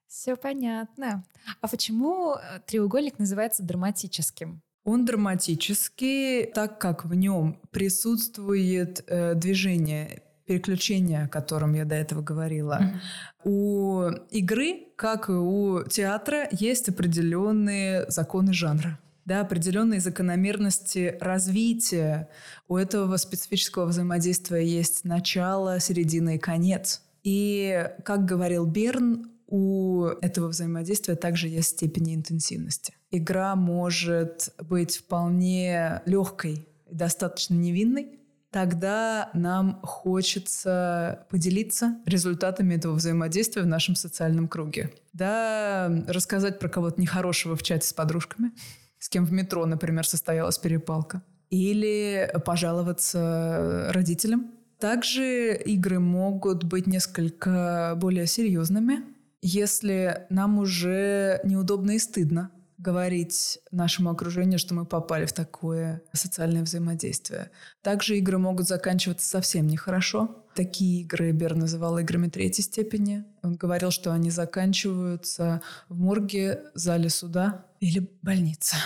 Все 0.08 0.36
понятно. 0.36 1.24
А 1.62 1.68
почему 1.68 2.34
э, 2.34 2.62
треугольник 2.66 3.20
называется 3.20 3.62
драматическим? 3.62 4.64
Он 4.86 5.04
драматический, 5.04 6.46
так 6.46 6.80
как 6.80 7.04
в 7.04 7.14
нем 7.14 7.60
присутствует 7.72 9.04
э, 9.08 9.34
движение, 9.36 10.22
переключение, 10.46 11.24
о 11.24 11.28
котором 11.28 11.74
я 11.74 11.84
до 11.84 11.96
этого 11.96 12.22
говорила. 12.22 12.80
Mm-hmm. 12.80 13.50
У 13.50 14.10
игры, 14.30 14.86
как 14.96 15.28
и 15.30 15.34
у 15.34 15.84
театра, 15.84 16.48
есть 16.52 16.88
определенные 16.88 18.10
законы 18.10 18.54
жанра 18.54 18.98
да, 19.26 19.42
определенные 19.42 20.00
закономерности 20.00 21.18
развития. 21.20 22.30
У 22.68 22.78
этого 22.78 23.18
специфического 23.18 23.86
взаимодействия 23.86 24.66
есть 24.66 25.04
начало, 25.04 25.80
середина 25.80 26.36
и 26.36 26.38
конец. 26.38 27.02
И, 27.24 27.90
как 28.04 28.26
говорил 28.26 28.68
Берн, 28.68 29.32
у 29.48 30.06
этого 30.22 30.48
взаимодействия 30.48 31.16
также 31.16 31.48
есть 31.48 31.70
степени 31.70 32.16
интенсивности. 32.16 32.94
Игра 33.16 33.56
может 33.56 34.54
быть 34.60 34.98
вполне 34.98 36.02
легкой 36.06 36.68
и 36.86 36.96
достаточно 36.96 37.54
невинной, 37.54 38.20
тогда 38.52 39.30
нам 39.34 39.80
хочется 39.84 41.26
поделиться 41.30 41.98
результатами 42.06 42.76
этого 42.76 42.96
взаимодействия 42.96 43.62
в 43.62 43.68
нашем 43.68 43.96
социальном 43.96 44.50
круге. 44.50 44.92
Да, 45.14 45.90
рассказать 46.08 46.60
про 46.60 46.68
кого-то 46.68 47.00
нехорошего 47.00 47.56
в 47.56 47.64
чате 47.64 47.88
с 47.88 47.94
подружками, 47.94 48.52
с 49.00 49.08
кем 49.08 49.24
в 49.24 49.32
метро, 49.32 49.66
например, 49.66 50.06
состоялась 50.06 50.58
перепалка. 50.58 51.22
Или 51.50 52.30
пожаловаться 52.44 53.92
родителям. 53.94 54.52
Также 54.78 55.56
игры 55.56 56.00
могут 56.00 56.66
быть 56.66 56.86
несколько 56.86 57.94
более 57.96 58.28
серьезными, 58.28 59.06
если 59.42 60.26
нам 60.30 60.60
уже 60.60 61.40
неудобно 61.46 61.92
и 61.92 62.00
стыдно 62.00 62.52
говорить 62.78 63.60
нашему 63.72 64.10
окружению, 64.10 64.60
что 64.60 64.74
мы 64.74 64.86
попали 64.86 65.26
в 65.26 65.34
такое 65.34 66.02
социальное 66.14 66.64
взаимодействие. 66.64 67.52
Также 67.82 68.18
игры 68.18 68.38
могут 68.38 68.68
заканчиваться 68.68 69.28
совсем 69.28 69.68
нехорошо. 69.68 70.46
Такие 70.56 71.02
игры 71.02 71.32
Бер 71.32 71.56
называл 71.56 71.98
играми 72.00 72.30
третьей 72.30 72.64
степени. 72.64 73.26
Он 73.44 73.56
говорил, 73.56 73.92
что 73.92 74.14
они 74.14 74.30
заканчиваются 74.30 75.62
в 75.90 75.98
морге, 76.00 76.64
зале 76.74 77.10
суда 77.10 77.66
или 77.80 78.10
больнице. 78.22 78.78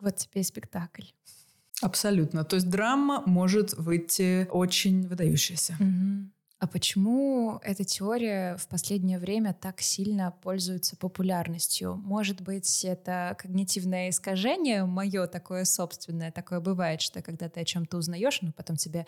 Вот 0.00 0.16
тебе 0.16 0.42
и 0.42 0.44
спектакль. 0.44 1.04
Абсолютно. 1.82 2.44
То 2.44 2.56
есть 2.56 2.70
драма 2.70 3.22
может 3.26 3.74
выйти 3.74 4.48
очень 4.50 5.06
выдающаяся. 5.06 5.76
Угу. 5.78 6.30
А 6.58 6.66
почему 6.66 7.60
эта 7.62 7.84
теория 7.84 8.56
в 8.56 8.66
последнее 8.68 9.18
время 9.18 9.52
так 9.52 9.82
сильно 9.82 10.30
пользуется 10.42 10.96
популярностью? 10.96 11.96
Может 11.96 12.40
быть, 12.40 12.82
это 12.82 13.36
когнитивное 13.38 14.08
искажение, 14.08 14.86
мое 14.86 15.26
такое 15.26 15.64
собственное, 15.66 16.32
такое 16.32 16.60
бывает, 16.60 17.02
что 17.02 17.20
когда 17.20 17.50
ты 17.50 17.60
о 17.60 17.64
чем-то 17.64 17.98
узнаешь, 17.98 18.40
но 18.40 18.52
потом 18.52 18.76
тебе 18.76 19.06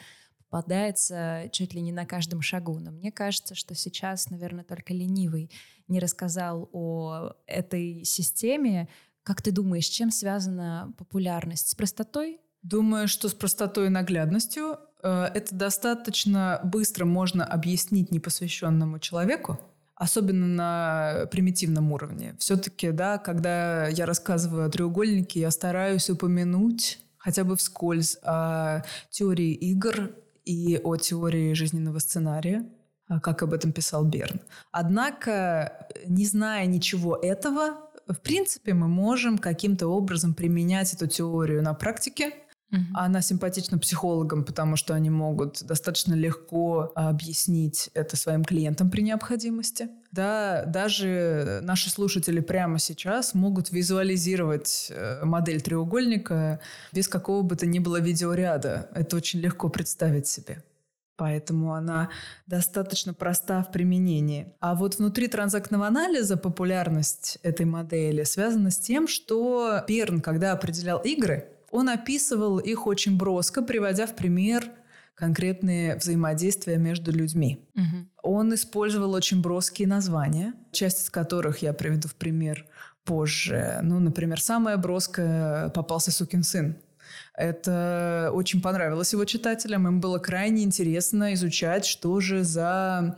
попадается 0.50 1.49
чуть 1.50 1.73
ли 1.73 1.81
не 1.81 1.90
на 1.93 2.05
каждом 2.05 2.43
шагу. 2.43 2.78
Но 2.78 2.90
мне 2.90 3.11
кажется, 3.11 3.55
что 3.55 3.75
сейчас, 3.75 4.28
наверное, 4.28 4.64
только 4.64 4.93
ленивый 4.93 5.50
не 5.88 6.00
рассказал 6.00 6.69
о 6.73 7.33
этой 7.47 8.05
системе. 8.05 8.88
Как 9.23 9.40
ты 9.40 9.52
думаешь, 9.52 9.87
чем 9.87 10.11
связана 10.11 10.93
популярность? 10.99 11.69
С 11.69 11.75
простотой? 11.75 12.40
Думаю, 12.68 13.08
что 13.08 13.30
с 13.30 13.34
простотой 13.34 13.87
и 13.87 13.88
наглядностью 13.88 14.78
э, 15.02 15.30
это 15.34 15.54
достаточно 15.54 16.60
быстро 16.62 17.06
можно 17.06 17.42
объяснить 17.42 18.10
непосвященному 18.10 18.98
человеку, 18.98 19.58
особенно 19.94 20.46
на 20.46 21.26
примитивном 21.30 21.92
уровне. 21.92 22.37
Все-таки, 22.38 22.90
да, 22.90 23.16
когда 23.16 23.88
я 23.88 24.04
рассказываю 24.04 24.66
о 24.66 24.68
треугольнике, 24.68 25.40
я 25.40 25.50
стараюсь 25.50 26.10
упомянуть 26.10 26.98
хотя 27.16 27.42
бы 27.44 27.56
вскользь 27.56 28.18
о 28.22 28.82
теории 29.08 29.54
игр 29.54 30.10
и 30.44 30.78
о 30.84 30.96
теории 30.96 31.54
жизненного 31.54 32.00
сценария, 32.00 32.66
а, 33.08 33.18
как 33.18 33.42
об 33.42 33.54
этом 33.54 33.72
писал 33.72 34.04
Берн. 34.04 34.40
Однако, 34.72 35.88
не 36.06 36.26
зная 36.26 36.66
ничего 36.66 37.16
этого, 37.16 37.78
в 38.06 38.20
принципе, 38.20 38.75
мы 38.75 38.88
можем 38.88 39.38
каким-то 39.38 39.87
образом 39.88 40.34
применять 40.34 40.92
эту 40.92 41.06
теорию 41.06 41.62
на 41.62 41.72
практике, 41.72 42.34
Uh-huh. 42.70 42.78
Она 42.94 43.22
симпатична 43.22 43.78
психологам, 43.78 44.44
потому 44.44 44.76
что 44.76 44.94
они 44.94 45.08
могут 45.08 45.62
достаточно 45.64 46.12
легко 46.12 46.92
объяснить 46.94 47.88
это 47.94 48.16
своим 48.16 48.44
клиентам 48.44 48.90
при 48.90 49.00
необходимости. 49.00 49.88
Да, 50.12 50.64
даже 50.66 51.60
наши 51.62 51.88
слушатели 51.90 52.40
прямо 52.40 52.78
сейчас 52.78 53.34
могут 53.34 53.70
визуализировать 53.70 54.88
э, 54.90 55.25
модель 55.25 55.62
треугольника 55.62 56.60
без 56.92 57.08
какого 57.08 57.42
бы 57.42 57.56
то 57.56 57.66
ни 57.66 57.78
было 57.78 58.00
видеоряда. 58.00 58.90
Это 58.94 59.16
очень 59.16 59.40
легко 59.40 59.68
представить 59.70 60.26
себе. 60.26 60.62
Поэтому 61.16 61.75
она 61.75 62.10
достаточно 62.46 63.12
проста 63.12 63.62
в 63.64 63.72
применении. 63.72 64.54
А 64.60 64.76
вот 64.76 64.98
внутри 64.98 65.26
транзактного 65.26 65.87
анализа 65.87 66.37
популярность 66.37 67.38
этой 67.42 67.66
модели 67.66 68.22
связана 68.22 68.70
с 68.70 68.78
тем, 68.78 69.08
что 69.08 69.82
Берн, 69.88 70.20
когда 70.20 70.52
определял 70.52 71.00
игры, 71.00 71.48
он 71.70 71.88
описывал 71.88 72.58
их 72.58 72.87
очень 72.87 73.16
броско, 73.16 73.62
приводя 73.62 74.06
в 74.06 74.14
пример 74.16 74.70
конкретные 75.14 75.96
взаимодействия 75.96 76.78
между 76.78 77.10
людьми. 77.10 77.66
Угу. 77.75 78.06
Он 78.22 78.54
использовал 78.54 79.14
очень 79.14 79.42
броские 79.42 79.88
названия, 79.88 80.54
часть 80.70 81.04
из 81.04 81.10
которых 81.10 81.58
я 81.58 81.72
приведу 81.72 82.08
в 82.08 82.14
пример 82.14 82.66
позже. 83.04 83.80
Ну, 83.82 83.98
например, 83.98 84.40
самое 84.40 84.76
броское 84.76 85.70
«попался 85.70 86.12
сукин 86.12 86.42
сын». 86.42 86.76
Это 87.34 88.30
очень 88.32 88.60
понравилось 88.60 89.12
его 89.12 89.25
читателям. 89.25 89.88
Им 89.88 90.00
было 90.00 90.18
крайне 90.18 90.62
интересно 90.62 91.34
изучать, 91.34 91.84
что 91.84 92.20
же 92.20 92.44
за 92.44 93.16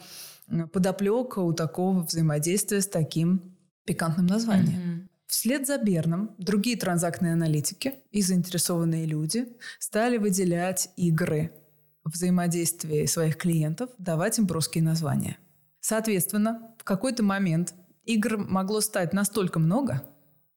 подоплека 0.72 1.40
у 1.40 1.52
такого 1.52 2.02
взаимодействия 2.02 2.80
с 2.80 2.86
таким 2.86 3.56
пикантным 3.84 4.26
названием. 4.26 5.09
Вслед 5.30 5.64
за 5.64 5.78
Берном 5.78 6.34
другие 6.38 6.76
транзактные 6.76 7.34
аналитики 7.34 7.94
и 8.10 8.20
заинтересованные 8.20 9.06
люди 9.06 9.46
стали 9.78 10.16
выделять 10.16 10.90
игры 10.96 11.52
взаимодействия 12.02 13.06
своих 13.06 13.36
клиентов, 13.36 13.90
давать 13.96 14.38
им 14.40 14.46
броские 14.46 14.82
названия. 14.82 15.38
Соответственно, 15.78 16.74
в 16.78 16.82
какой-то 16.82 17.22
момент 17.22 17.74
игр 18.04 18.38
могло 18.38 18.80
стать 18.80 19.12
настолько 19.12 19.60
много, 19.60 20.02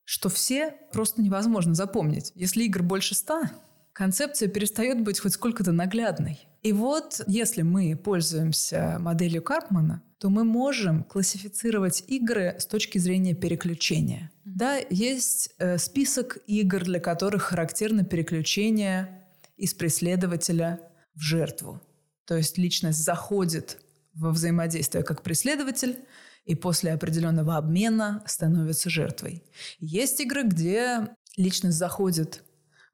что 0.05 0.27
все 0.29 0.73
просто 0.91 1.21
невозможно 1.21 1.75
запомнить. 1.75 2.31
Если 2.33 2.63
игр 2.63 2.81
больше 2.81 3.13
ста, 3.13 3.51
концепция 3.93 4.49
перестает 4.49 5.03
быть 5.03 5.19
хоть 5.19 5.33
сколько-то 5.33 5.71
наглядной. 5.71 6.47
И 6.63 6.71
вот, 6.71 7.21
если 7.27 7.61
мы 7.61 7.95
пользуемся 7.95 8.97
моделью 8.99 9.41
Карпмана, 9.43 10.01
то 10.17 10.29
мы 10.29 10.45
можем 10.45 11.03
классифицировать 11.03 12.05
игры 12.07 12.55
с 12.57 12.65
точки 12.65 12.97
зрения 12.97 13.33
переключения. 13.33 14.31
Да, 14.45 14.77
есть 14.89 15.49
э, 15.59 15.77
список 15.77 16.37
игр, 16.47 16.85
для 16.85 17.01
которых 17.01 17.43
характерно 17.43 18.05
переключение 18.05 19.27
из 19.57 19.73
преследователя 19.73 20.79
в 21.13 21.21
жертву. 21.21 21.81
То 22.25 22.37
есть 22.37 22.57
личность 22.57 23.03
заходит 23.03 23.79
во 24.13 24.31
взаимодействие 24.31 25.03
как 25.03 25.21
преследователь, 25.21 25.99
и 26.45 26.55
после 26.55 26.93
определенного 26.93 27.57
обмена 27.57 28.23
становится 28.25 28.89
жертвой. 28.89 29.43
Есть 29.79 30.19
игры, 30.21 30.43
где 30.43 31.09
личность 31.35 31.77
заходит 31.77 32.43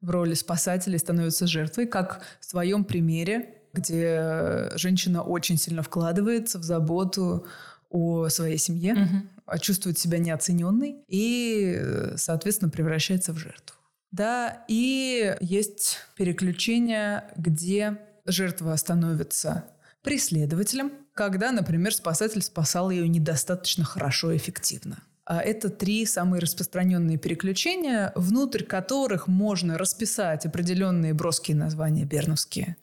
в 0.00 0.10
роли 0.10 0.34
спасателя 0.34 0.96
и 0.96 0.98
становится 0.98 1.46
жертвой, 1.46 1.86
как 1.86 2.24
в 2.40 2.50
твоем 2.50 2.84
примере, 2.84 3.59
где 3.72 4.70
женщина 4.74 5.22
очень 5.22 5.56
сильно 5.56 5.82
вкладывается 5.82 6.58
в 6.58 6.62
заботу 6.62 7.46
о 7.88 8.28
своей 8.28 8.58
семье, 8.58 8.94
угу. 8.94 9.58
чувствует 9.58 9.98
себя 9.98 10.18
неоцененной 10.18 10.96
и, 11.08 12.12
соответственно, 12.16 12.70
превращается 12.70 13.32
в 13.32 13.38
жертву. 13.38 13.76
Да, 14.12 14.64
и 14.68 15.36
есть 15.40 15.98
переключение, 16.16 17.24
где 17.36 17.98
жертва 18.26 18.74
становится 18.76 19.64
преследователем, 20.02 20.92
когда, 21.14 21.52
например, 21.52 21.94
спасатель 21.94 22.42
спасал 22.42 22.90
ее 22.90 23.06
недостаточно 23.08 23.84
хорошо 23.84 24.32
и 24.32 24.36
эффективно. 24.36 25.02
А 25.24 25.40
это 25.40 25.68
три 25.68 26.06
самые 26.06 26.40
распространенные 26.40 27.16
переключения, 27.16 28.12
внутрь 28.16 28.64
которых 28.64 29.28
можно 29.28 29.78
расписать 29.78 30.44
определенные 30.44 31.14
броские 31.14 31.56
названия 31.56 32.04
берновские. 32.04 32.76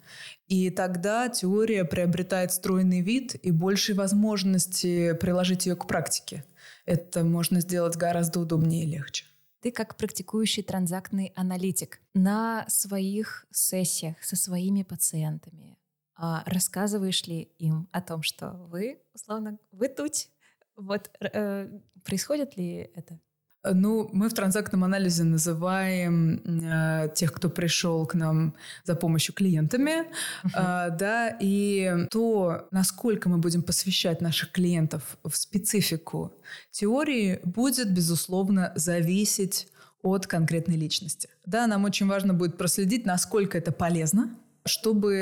И 0.47 0.69
тогда 0.69 1.29
теория 1.29 1.83
приобретает 1.83 2.53
стройный 2.53 3.01
вид 3.01 3.35
и 3.35 3.51
большие 3.51 3.95
возможности 3.95 5.13
приложить 5.13 5.65
ее 5.65 5.75
к 5.75 5.87
практике. 5.87 6.45
Это 6.85 7.23
можно 7.23 7.59
сделать 7.59 7.97
гораздо 7.97 8.39
удобнее 8.39 8.83
и 8.83 8.87
легче. 8.87 9.25
Ты 9.61 9.71
как 9.71 9.97
практикующий 9.97 10.63
транзактный 10.63 11.33
аналитик 11.35 11.99
на 12.13 12.65
своих 12.69 13.45
сессиях 13.51 14.23
со 14.23 14.35
своими 14.35 14.83
пациентами 14.83 15.77
а 16.17 16.43
рассказываешь 16.47 17.25
ли 17.27 17.41
им 17.59 17.87
о 17.91 18.01
том, 18.01 18.23
что 18.23 18.51
вы, 18.51 18.99
условно, 19.13 19.59
вы 19.71 19.87
тут? 19.87 20.27
Вот 20.75 21.11
э, 21.19 21.79
происходит 22.03 22.57
ли 22.57 22.89
это? 22.95 23.19
Э, 23.63 23.73
ну, 23.73 24.09
мы 24.13 24.29
в 24.29 24.33
транзактном 24.33 24.83
анализе 24.83 25.23
называем 25.23 26.41
э, 26.45 27.09
тех, 27.15 27.31
кто 27.33 27.49
пришел 27.49 28.05
к 28.05 28.13
нам 28.15 28.53
за 28.83 28.95
помощью 28.95 29.33
клиентами, 29.33 30.05
uh-huh. 30.43 30.87
э, 30.89 30.97
да, 30.97 31.37
и 31.39 32.07
то, 32.09 32.67
насколько 32.71 33.29
мы 33.29 33.37
будем 33.37 33.63
посвящать 33.63 34.21
наших 34.21 34.51
клиентов 34.51 35.17
в 35.23 35.35
специфику 35.35 36.33
теории, 36.71 37.39
будет, 37.43 37.93
безусловно, 37.93 38.71
зависеть 38.75 39.67
от 40.01 40.27
конкретной 40.27 40.75
личности. 40.75 41.29
Да, 41.45 41.67
нам 41.67 41.85
очень 41.85 42.07
важно 42.07 42.33
будет 42.33 42.57
проследить, 42.57 43.05
насколько 43.05 43.57
это 43.57 43.71
полезно, 43.71 44.29
чтобы 44.65 45.13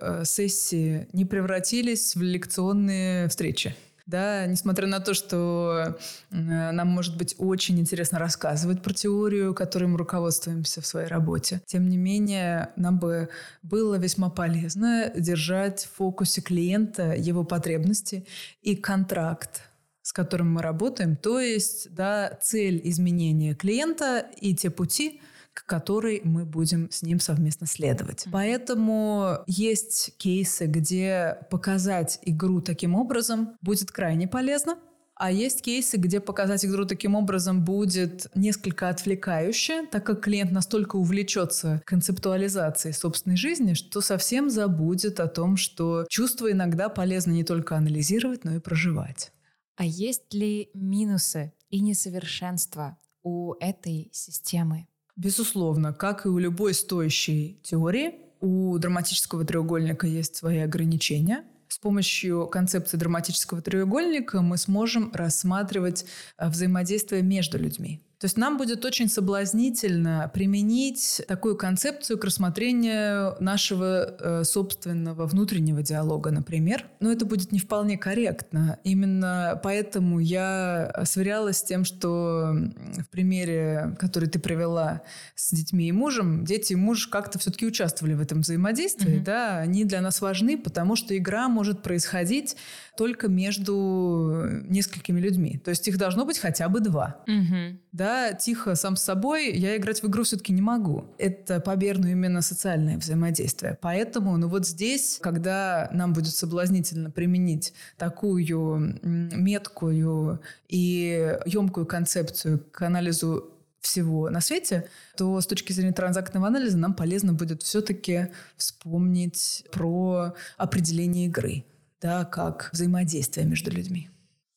э, 0.00 0.24
сессии 0.24 1.08
не 1.12 1.24
превратились 1.24 2.14
в 2.14 2.22
лекционные 2.22 3.28
встречи. 3.28 3.74
Да, 4.10 4.44
несмотря 4.46 4.88
на 4.88 4.98
то, 4.98 5.14
что 5.14 5.96
э, 6.32 6.34
нам 6.72 6.88
может 6.88 7.16
быть 7.16 7.36
очень 7.38 7.78
интересно 7.78 8.18
рассказывать 8.18 8.82
про 8.82 8.92
теорию, 8.92 9.54
которой 9.54 9.84
мы 9.84 9.98
руководствуемся 9.98 10.80
в 10.80 10.86
своей 10.86 11.06
работе, 11.06 11.62
тем 11.66 11.88
не 11.88 11.96
менее 11.96 12.70
нам 12.74 12.98
бы 12.98 13.28
было 13.62 13.94
весьма 13.94 14.28
полезно 14.28 15.12
держать 15.14 15.84
в 15.84 15.96
фокусе 15.96 16.40
клиента 16.40 17.14
его 17.14 17.44
потребности 17.44 18.26
и 18.62 18.74
контракт, 18.74 19.62
с 20.02 20.12
которым 20.12 20.54
мы 20.54 20.62
работаем, 20.62 21.14
то 21.14 21.38
есть 21.38 21.94
да, 21.94 22.36
цель 22.42 22.80
изменения 22.82 23.54
клиента 23.54 24.26
и 24.40 24.56
те 24.56 24.70
пути, 24.70 25.22
к 25.52 25.66
которой 25.66 26.20
мы 26.24 26.44
будем 26.44 26.90
с 26.90 27.02
ним 27.02 27.20
совместно 27.20 27.66
следовать. 27.66 28.26
Поэтому 28.32 29.38
есть 29.46 30.14
кейсы, 30.16 30.66
где 30.66 31.38
показать 31.50 32.20
игру 32.22 32.60
таким 32.60 32.94
образом 32.94 33.56
будет 33.60 33.90
крайне 33.90 34.28
полезно. 34.28 34.76
А 35.20 35.30
есть 35.30 35.60
кейсы, 35.60 35.98
где 35.98 36.18
показать 36.18 36.64
игру 36.64 36.86
таким 36.86 37.14
образом 37.14 37.62
будет 37.62 38.34
несколько 38.34 38.88
отвлекающе, 38.88 39.86
так 39.86 40.06
как 40.06 40.22
клиент 40.22 40.50
настолько 40.50 40.96
увлечется 40.96 41.82
концептуализацией 41.84 42.94
собственной 42.94 43.36
жизни, 43.36 43.74
что 43.74 44.00
совсем 44.00 44.48
забудет 44.48 45.20
о 45.20 45.28
том, 45.28 45.58
что 45.58 46.06
чувства 46.08 46.50
иногда 46.50 46.88
полезно 46.88 47.32
не 47.32 47.44
только 47.44 47.76
анализировать, 47.76 48.44
но 48.44 48.54
и 48.54 48.60
проживать. 48.60 49.30
А 49.76 49.84
есть 49.84 50.32
ли 50.32 50.70
минусы 50.72 51.52
и 51.68 51.80
несовершенства 51.80 52.96
у 53.22 53.54
этой 53.60 54.08
системы? 54.12 54.86
Безусловно, 55.20 55.92
как 55.92 56.24
и 56.24 56.30
у 56.30 56.38
любой 56.38 56.72
стоящей 56.72 57.60
теории, 57.62 58.14
у 58.40 58.78
драматического 58.78 59.44
треугольника 59.44 60.06
есть 60.06 60.34
свои 60.36 60.60
ограничения. 60.60 61.44
с 61.68 61.78
помощью 61.78 62.46
концепции 62.46 62.96
драматического 62.96 63.60
треугольника 63.60 64.40
мы 64.40 64.56
сможем 64.56 65.12
рассматривать 65.12 66.06
э, 66.38 66.48
взаимодействие 66.48 67.22
между 67.22 67.58
людьми. 67.58 68.02
То 68.20 68.26
есть 68.26 68.36
нам 68.36 68.58
будет 68.58 68.84
очень 68.84 69.08
соблазнительно 69.08 70.30
применить 70.34 71.22
такую 71.26 71.56
концепцию 71.56 72.18
к 72.18 72.24
рассмотрению 72.24 73.34
нашего 73.40 74.14
э, 74.18 74.44
собственного 74.44 75.26
внутреннего 75.26 75.82
диалога, 75.82 76.30
например. 76.30 76.84
Но 77.00 77.10
это 77.10 77.24
будет 77.24 77.50
не 77.50 77.58
вполне 77.58 77.96
корректно. 77.96 78.78
Именно 78.84 79.58
поэтому 79.62 80.18
я 80.18 80.92
сверялась 81.04 81.58
с 81.58 81.62
тем, 81.62 81.86
что 81.86 82.54
в 82.98 83.08
примере, 83.10 83.96
который 83.98 84.28
ты 84.28 84.38
привела 84.38 85.00
с 85.34 85.50
детьми 85.54 85.88
и 85.88 85.92
мужем, 85.92 86.44
дети 86.44 86.74
и 86.74 86.76
муж 86.76 87.06
как-то 87.06 87.38
все-таки 87.38 87.66
участвовали 87.66 88.12
в 88.12 88.20
этом 88.20 88.42
взаимодействии. 88.42 89.20
Mm-hmm. 89.20 89.24
Да, 89.24 89.56
они 89.60 89.86
для 89.86 90.02
нас 90.02 90.20
важны, 90.20 90.58
потому 90.58 90.94
что 90.94 91.16
игра 91.16 91.48
может 91.48 91.82
происходить 91.82 92.56
только 93.00 93.28
между 93.28 94.46
несколькими 94.68 95.20
людьми. 95.20 95.58
То 95.64 95.70
есть 95.70 95.88
их 95.88 95.96
должно 95.96 96.26
быть 96.26 96.38
хотя 96.38 96.68
бы 96.68 96.80
два. 96.80 97.24
Угу. 97.26 97.78
Да, 97.92 98.09
тихо, 98.38 98.74
сам 98.74 98.96
с 98.96 99.02
собой 99.02 99.52
я 99.52 99.76
играть 99.76 100.02
в 100.02 100.08
игру 100.08 100.22
все-таки 100.22 100.52
не 100.52 100.62
могу. 100.62 101.04
Это 101.18 101.60
по 101.60 101.74
Берну 101.76 102.08
именно 102.08 102.42
социальное 102.42 102.98
взаимодействие. 102.98 103.78
Поэтому, 103.80 104.36
ну 104.36 104.48
вот 104.48 104.66
здесь, 104.66 105.18
когда 105.20 105.88
нам 105.92 106.12
будет 106.12 106.34
соблазнительно 106.34 107.10
применить 107.10 107.72
такую 107.96 108.98
меткую 109.02 110.40
и 110.68 111.38
емкую 111.46 111.86
концепцию 111.86 112.64
к 112.70 112.82
анализу 112.82 113.50
всего 113.80 114.28
на 114.30 114.40
свете, 114.40 114.88
то 115.16 115.40
с 115.40 115.46
точки 115.46 115.72
зрения 115.72 115.92
транзактного 115.92 116.46
анализа 116.48 116.76
нам 116.76 116.94
полезно 116.94 117.32
будет 117.32 117.62
все-таки 117.62 118.28
вспомнить 118.56 119.64
про 119.72 120.34
определение 120.58 121.26
игры 121.26 121.64
да, 122.00 122.24
как 122.24 122.70
взаимодействие 122.72 123.46
между 123.46 123.70
людьми. 123.70 124.08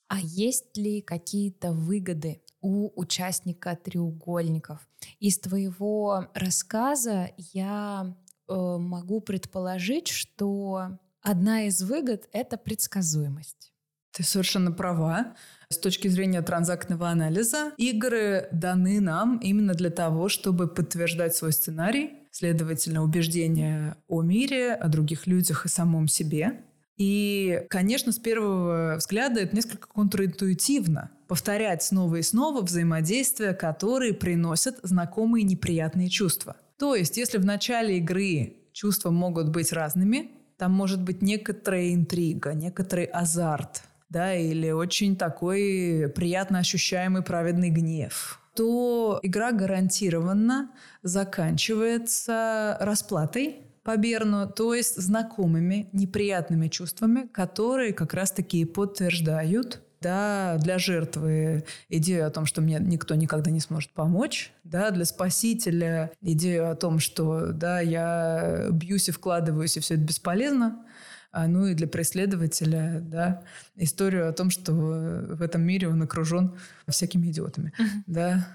А 0.07 0.19
есть 0.19 0.77
ли 0.77 1.01
какие-то 1.01 1.71
выгоды 1.71 2.41
у 2.63 2.89
участника 2.99 3.75
треугольников? 3.75 4.87
Из 5.19 5.37
твоего 5.37 6.29
рассказа 6.33 7.29
я 7.37 8.15
э, 8.47 8.53
могу 8.53 9.21
предположить, 9.21 10.07
что 10.07 10.97
одна 11.21 11.67
из 11.67 11.83
выгод— 11.83 12.27
это 12.31 12.57
предсказуемость. 12.57 13.73
Ты 14.11 14.23
совершенно 14.23 14.71
права. 14.71 15.35
С 15.69 15.77
точки 15.77 16.07
зрения 16.07 16.41
транзактного 16.43 17.09
анализа, 17.09 17.71
игры 17.77 18.47
даны 18.51 19.01
нам 19.01 19.39
именно 19.39 19.73
для 19.73 19.89
того, 19.89 20.29
чтобы 20.29 20.67
подтверждать 20.67 21.35
свой 21.35 21.51
сценарий, 21.51 22.11
следовательно, 22.31 23.03
убеждения 23.03 23.97
о 24.07 24.21
мире, 24.21 24.73
о 24.73 24.87
других 24.87 25.27
людях 25.27 25.65
и 25.65 25.69
самом 25.69 26.07
себе. 26.07 26.63
И, 26.97 27.65
конечно, 27.69 28.11
с 28.11 28.19
первого 28.19 28.95
взгляда 28.97 29.41
это 29.41 29.55
несколько 29.55 29.87
контринтуитивно 29.87 31.11
повторять 31.27 31.81
снова 31.81 32.17
и 32.17 32.21
снова 32.21 32.61
взаимодействия, 32.61 33.53
которые 33.53 34.13
приносят 34.13 34.79
знакомые 34.83 35.43
неприятные 35.43 36.09
чувства. 36.09 36.55
То 36.77 36.95
есть, 36.95 37.17
если 37.17 37.37
в 37.39 37.45
начале 37.45 37.97
игры 37.97 38.57
чувства 38.73 39.09
могут 39.09 39.49
быть 39.49 39.73
разными, 39.73 40.31
там 40.57 40.71
может 40.73 41.01
быть 41.01 41.21
некоторая 41.21 41.93
интрига, 41.93 42.53
некоторый 42.53 43.05
азарт, 43.05 43.83
да, 44.09 44.35
или 44.35 44.69
очень 44.69 45.15
такой 45.15 46.11
приятно 46.13 46.59
ощущаемый 46.59 47.23
праведный 47.23 47.69
гнев, 47.69 48.39
то 48.55 49.19
игра 49.23 49.51
гарантированно 49.51 50.71
заканчивается 51.01 52.77
расплатой, 52.79 53.72
по 53.83 53.97
Берну, 53.97 54.47
то 54.47 54.73
есть 54.73 54.95
знакомыми 55.01 55.89
неприятными 55.91 56.67
чувствами, 56.67 57.27
которые 57.27 57.93
как 57.93 58.13
раз-таки 58.13 58.65
подтверждают 58.65 59.81
да, 60.03 60.57
для 60.57 60.79
жертвы 60.79 61.63
идею 61.89 62.27
о 62.27 62.29
том, 62.29 62.45
что 62.45 62.61
мне 62.61 62.77
никто 62.79 63.15
никогда 63.15 63.51
не 63.51 63.61
сможет 63.61 63.91
помочь, 63.91 64.51
да, 64.63 64.91
для 64.91 65.05
спасителя 65.05 66.11
идею 66.21 66.69
о 66.69 66.75
том, 66.75 66.99
что 66.99 67.53
да, 67.53 67.79
я 67.79 68.67
бьюсь 68.71 69.07
и 69.07 69.11
вкладываюсь, 69.11 69.77
и 69.77 69.79
все 69.79 69.95
это 69.95 70.03
бесполезно, 70.03 70.85
а, 71.31 71.47
ну 71.47 71.65
и 71.67 71.73
для 71.73 71.87
преследователя, 71.87 72.99
да, 73.01 73.43
историю 73.75 74.29
о 74.29 74.33
том, 74.33 74.49
что 74.49 74.73
в 74.73 75.41
этом 75.41 75.61
мире 75.63 75.87
он 75.87 76.01
окружен 76.01 76.57
всякими 76.87 77.27
идиотами, 77.27 77.73
да, 78.05 78.47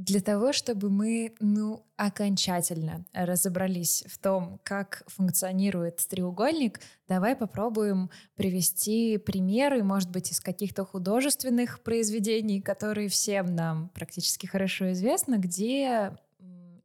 для 0.00 0.20
того, 0.20 0.52
чтобы 0.52 0.88
мы, 0.88 1.34
ну, 1.40 1.84
окончательно 1.96 3.04
разобрались 3.12 4.02
в 4.08 4.18
том, 4.18 4.58
как 4.62 5.02
функционирует 5.06 5.96
треугольник, 6.08 6.80
давай 7.06 7.36
попробуем 7.36 8.10
привести 8.34 9.18
примеры, 9.18 9.82
может 9.82 10.10
быть, 10.10 10.32
из 10.32 10.40
каких-то 10.40 10.86
художественных 10.86 11.82
произведений, 11.82 12.62
которые 12.62 13.08
всем 13.08 13.54
нам 13.54 13.90
практически 13.90 14.46
хорошо 14.46 14.92
известны, 14.92 15.34
где 15.36 16.16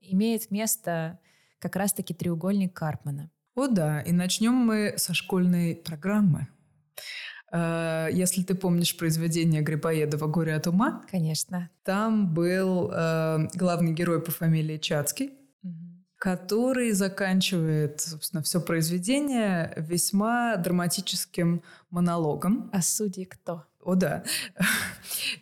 имеет 0.01 0.51
место 0.51 1.19
как 1.60 1.78
раз-таки 1.78 2.13
треугольник 2.13 2.73
Карпмана. 2.73 3.32
О 3.56 3.67
да, 3.67 4.01
и 4.01 4.12
начнем 4.12 4.54
мы 4.54 4.95
со 4.97 5.13
школьной 5.13 5.75
программы. 5.75 6.49
Э, 7.56 8.10
если 8.12 8.44
ты 8.44 8.54
помнишь 8.54 8.98
произведение 8.98 9.62
Грибоедова 9.62 10.28
«Горе 10.28 10.56
от 10.56 10.68
ума», 10.68 11.04
конечно. 11.10 11.70
Там 11.84 12.34
был 12.34 12.91
э, 12.91 13.48
главный 13.54 13.94
герой 13.94 14.22
по 14.22 14.32
фамилии 14.32 14.78
Чацкий, 14.78 15.32
который 16.18 16.91
заканчивает, 16.91 18.02
собственно, 18.02 18.44
все 18.44 18.60
произведение 18.60 19.74
весьма 19.78 20.58
драматическим 20.58 21.62
монологом. 21.89 22.70
А 22.74 22.82
судьи 22.82 23.26
кто? 23.26 23.63
О, 23.86 23.93
да. 23.93 24.24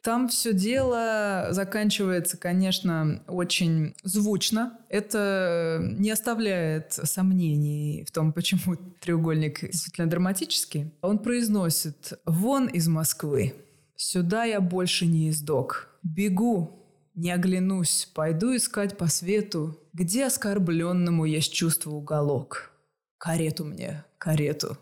Там 0.04 0.28
все 0.28 0.54
дело 0.54 1.48
заканчивается, 1.52 2.38
конечно, 2.38 3.24
очень 3.28 3.96
звучно. 4.04 4.78
Это 4.90 5.80
не 5.82 6.12
оставляет 6.12 6.92
сомнений 6.92 8.04
в 8.06 8.12
том, 8.12 8.34
почему 8.34 8.76
треугольник 9.00 9.62
действительно 9.62 10.10
драматический. 10.10 10.92
Он 11.02 11.20
произносит 11.20 12.20
«Вон 12.26 12.68
из 12.68 12.90
Москвы, 12.90 13.56
сюда 13.96 14.44
я 14.44 14.60
больше 14.60 15.06
не 15.06 15.30
издок. 15.30 15.88
Бегу, 16.04 16.86
не 17.16 17.32
оглянусь, 17.32 18.10
пойду 18.14 18.54
искать 18.54 18.98
по 18.98 19.08
свету, 19.08 19.80
где 19.94 20.26
оскорбленному 20.26 21.24
есть 21.24 21.54
чувство 21.54 21.92
уголок. 21.92 22.72
Карету 23.18 23.64
мне, 23.64 24.04
карету». 24.18 24.78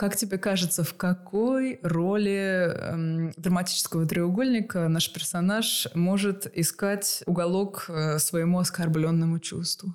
Как 0.00 0.16
тебе 0.16 0.38
кажется, 0.38 0.82
в 0.82 0.94
какой 0.94 1.78
роли 1.82 2.72
эм, 2.74 3.32
драматического 3.36 4.06
треугольника 4.06 4.88
наш 4.88 5.12
персонаж 5.12 5.88
может 5.92 6.50
искать 6.56 7.22
уголок 7.26 7.84
э, 7.90 8.18
своему 8.18 8.60
оскорбленному 8.60 9.38
чувству? 9.40 9.92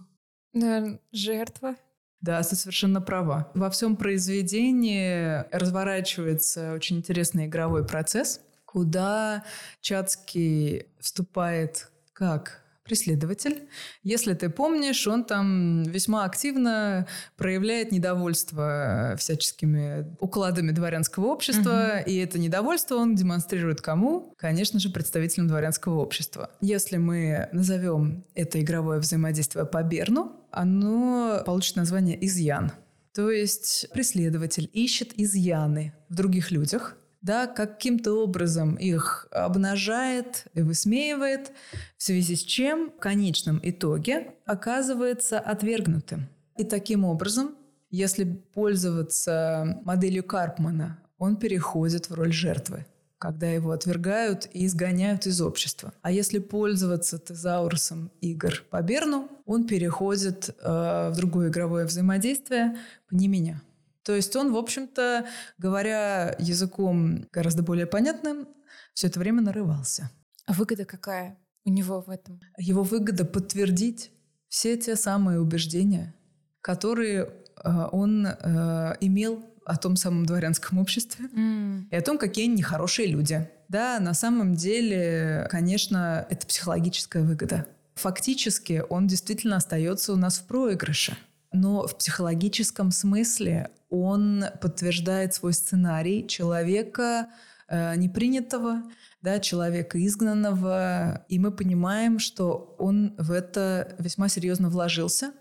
Наверное, 0.54 1.00
жертва. 1.12 1.76
Да, 2.22 2.44
ты 2.44 2.56
совершенно 2.56 3.02
права. 3.02 3.52
Во 3.56 3.72
всем 3.72 3.96
произведении 3.96 5.44
разворачивается 5.52 6.74
очень 6.74 6.98
интересный 6.98 7.48
игровой 7.48 7.84
процесс, 7.84 8.41
куда 8.65 9.44
Чацкий 9.82 10.86
вступает 11.00 11.89
как 12.13 12.62
преследователь. 12.86 13.67
Если 14.04 14.34
ты 14.34 14.50
помнишь, 14.50 15.06
он 15.08 15.26
там 15.26 15.84
весьма 15.84 16.24
активно 16.24 17.08
проявляет 17.36 17.91
недовольство 17.91 19.15
всяческими 19.17 20.15
укладами 20.19 20.71
дворянского 20.71 21.26
общества, 21.26 22.00
угу. 22.02 22.10
и 22.10 22.15
это 22.17 22.39
недовольство 22.39 22.95
он 22.95 23.15
демонстрирует 23.15 23.82
кому? 23.82 24.34
Конечно 24.38 24.80
же, 24.80 24.89
представителям 24.89 25.48
дворянского 25.48 26.00
общества. 26.00 26.52
Если 26.62 26.98
мы 26.98 27.50
назовем 27.52 28.24
это 28.36 28.62
игровое 28.62 29.00
взаимодействие 29.00 29.65
по 29.65 29.82
Берну, 29.84 30.48
оно 30.52 31.41
получит 31.45 31.76
название 31.76 32.24
«изъян». 32.26 32.71
То 33.13 33.32
есть 33.32 33.88
преследователь 33.93 34.69
ищет 34.74 35.13
изъяны 35.17 35.93
в 36.10 36.15
других 36.15 36.52
людях, 36.52 36.98
да, 37.26 37.48
каким-то 37.48 38.14
образом 38.14 38.76
их 38.76 39.28
обнажает 39.32 40.46
и 40.54 40.62
высмеивает, 40.62 41.52
в 41.98 42.04
связи 42.04 42.36
с 42.36 42.42
чем 42.42 42.92
в 42.92 43.00
конечном 43.00 43.60
итоге 43.64 44.36
оказывается 44.46 45.40
отвергнутым. 45.40 46.30
И 46.56 46.64
таким 46.64 47.04
образом, 47.04 47.56
если 47.90 48.26
пользоваться 48.26 49.82
моделью 49.84 50.24
Карпмана, 50.24 51.00
он 51.18 51.38
переходит 51.38 52.10
в 52.10 52.14
роль 52.14 52.32
жертвы 52.32 52.86
когда 53.18 53.48
его 53.48 53.72
отвергают 53.72 54.48
и 54.54 54.68
изгоняют 54.68 55.26
из 55.26 55.42
общества. 55.42 55.94
А 56.04 56.12
если 56.12 56.38
пользоваться 56.38 57.18
тезаурусом 57.18 58.12
игр 58.22 58.64
по 58.70 58.82
Берну, 58.84 59.30
он 59.46 59.66
переходит 59.66 60.50
э, 60.50 61.10
в 61.12 61.16
другое 61.16 61.50
игровое 61.50 61.86
взаимодействие 61.86 62.78
«пни 63.08 63.28
меня». 63.28 63.64
То 64.06 64.13
есть 64.15 64.36
он, 64.36 64.54
в 64.54 64.58
общем-то, 64.58 65.26
говоря 65.58 66.36
языком 66.38 67.28
гораздо 67.32 67.63
более 67.63 67.88
понятным, 67.88 68.48
все 68.94 69.08
это 69.08 69.20
время 69.20 69.41
нарывался. 69.41 70.12
А 70.46 70.54
выгода 70.54 70.86
какая 70.86 71.39
у 71.65 71.72
него 71.72 72.02
в 72.02 72.10
этом? 72.12 72.39
Его 72.58 72.84
выгода 72.84 73.26
подтвердить 73.26 74.12
все 74.48 74.78
те 74.78 74.96
самые 74.96 75.41
убеждения, 75.41 76.13
которые 76.62 77.24
э, 77.63 77.88
он 77.91 78.28
э, 78.28 78.96
имел 79.02 79.44
о 79.65 79.76
том 79.76 79.96
самом 79.96 80.28
дворянском 80.28 80.78
обществе 80.78 81.26
mm. 81.26 81.86
и 81.89 81.96
о 81.96 82.02
том, 82.02 82.20
какие 82.20 82.46
они 82.46 82.58
нехорошие 82.58 83.08
люди. 83.08 83.50
Да, 83.70 84.00
на 84.00 84.13
самом 84.13 84.56
деле, 84.56 85.48
конечно, 85.50 86.28
это 86.30 86.46
психологическая 86.46 87.24
выгода. 87.24 87.65
Фактически 87.96 88.84
он 88.88 89.08
действительно 89.08 89.56
остается 89.56 90.13
у 90.13 90.15
нас 90.15 90.38
в 90.38 90.46
проигрыше. 90.46 91.18
Но 91.56 91.88
в 91.88 91.98
психологическом 91.98 92.91
смысле 92.91 93.70
он 93.89 94.44
подтверждает 94.62 95.34
свой 95.34 95.54
сценарий 95.54 96.28
человека 96.28 97.30
э, 97.70 97.96
непринятого, 97.96 98.84
да, 99.22 99.39
человека 99.39 100.06
изгнанного, 100.06 101.26
и 101.30 101.39
мы 101.39 101.52
понимаем, 101.52 102.20
что 102.20 102.76
он 102.78 103.15
в 103.18 103.32
это 103.32 103.96
весьма 104.00 104.28
серьезно 104.28 104.70
вложился, 104.70 105.32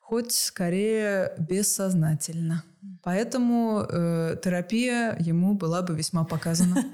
хоть 0.00 0.30
скорее 0.30 1.34
бессознательно. 1.36 2.62
Поэтому 3.02 3.84
э, 3.88 4.36
терапия 4.42 5.16
ему 5.18 5.54
была 5.54 5.82
бы 5.82 5.96
весьма 5.96 6.24
показана. 6.24 6.84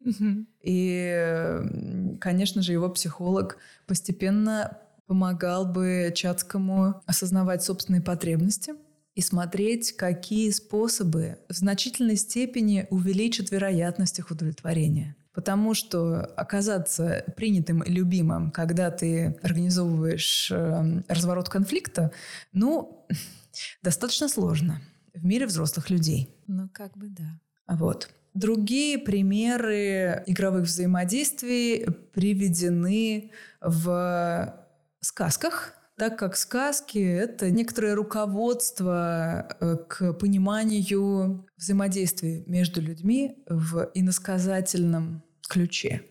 И, 0.62 2.16
конечно 2.18 2.62
же, 2.62 2.72
его 2.72 2.88
психолог 2.88 3.58
постепенно 3.86 4.78
помогал 5.10 5.66
бы 5.66 6.12
Чацкому 6.14 7.02
осознавать 7.04 7.64
собственные 7.64 8.00
потребности 8.00 8.74
и 9.16 9.20
смотреть, 9.20 9.96
какие 9.96 10.50
способы 10.50 11.38
в 11.48 11.54
значительной 11.54 12.14
степени 12.14 12.86
увеличат 12.90 13.50
вероятность 13.50 14.20
их 14.20 14.30
удовлетворения. 14.30 15.16
Потому 15.32 15.74
что 15.74 16.20
оказаться 16.36 17.24
принятым 17.36 17.80
и 17.80 17.90
любимым, 17.90 18.52
когда 18.52 18.92
ты 18.92 19.36
организовываешь 19.42 20.48
э, 20.52 21.02
разворот 21.08 21.48
конфликта, 21.48 22.12
ну, 22.52 23.04
достаточно 23.82 24.28
сложно 24.28 24.80
в 25.12 25.24
мире 25.24 25.46
взрослых 25.46 25.90
людей. 25.90 26.32
Ну, 26.46 26.68
как 26.72 26.96
бы 26.96 27.08
да. 27.08 27.40
Вот. 27.66 28.10
Другие 28.34 28.96
примеры 28.96 30.22
игровых 30.28 30.66
взаимодействий 30.66 31.84
приведены 32.12 33.32
в 33.60 34.54
сказках, 35.00 35.74
так 35.96 36.18
как 36.18 36.36
сказки— 36.36 36.98
это 36.98 37.50
некоторое 37.50 37.94
руководство 37.94 39.56
э, 39.60 39.76
к 39.88 40.14
пониманию 40.14 41.46
взаимодействия 41.56 42.42
между 42.46 42.80
людьми 42.80 43.44
в 43.46 43.90
иносказательном 43.92 45.22
ключе. 45.46 46.02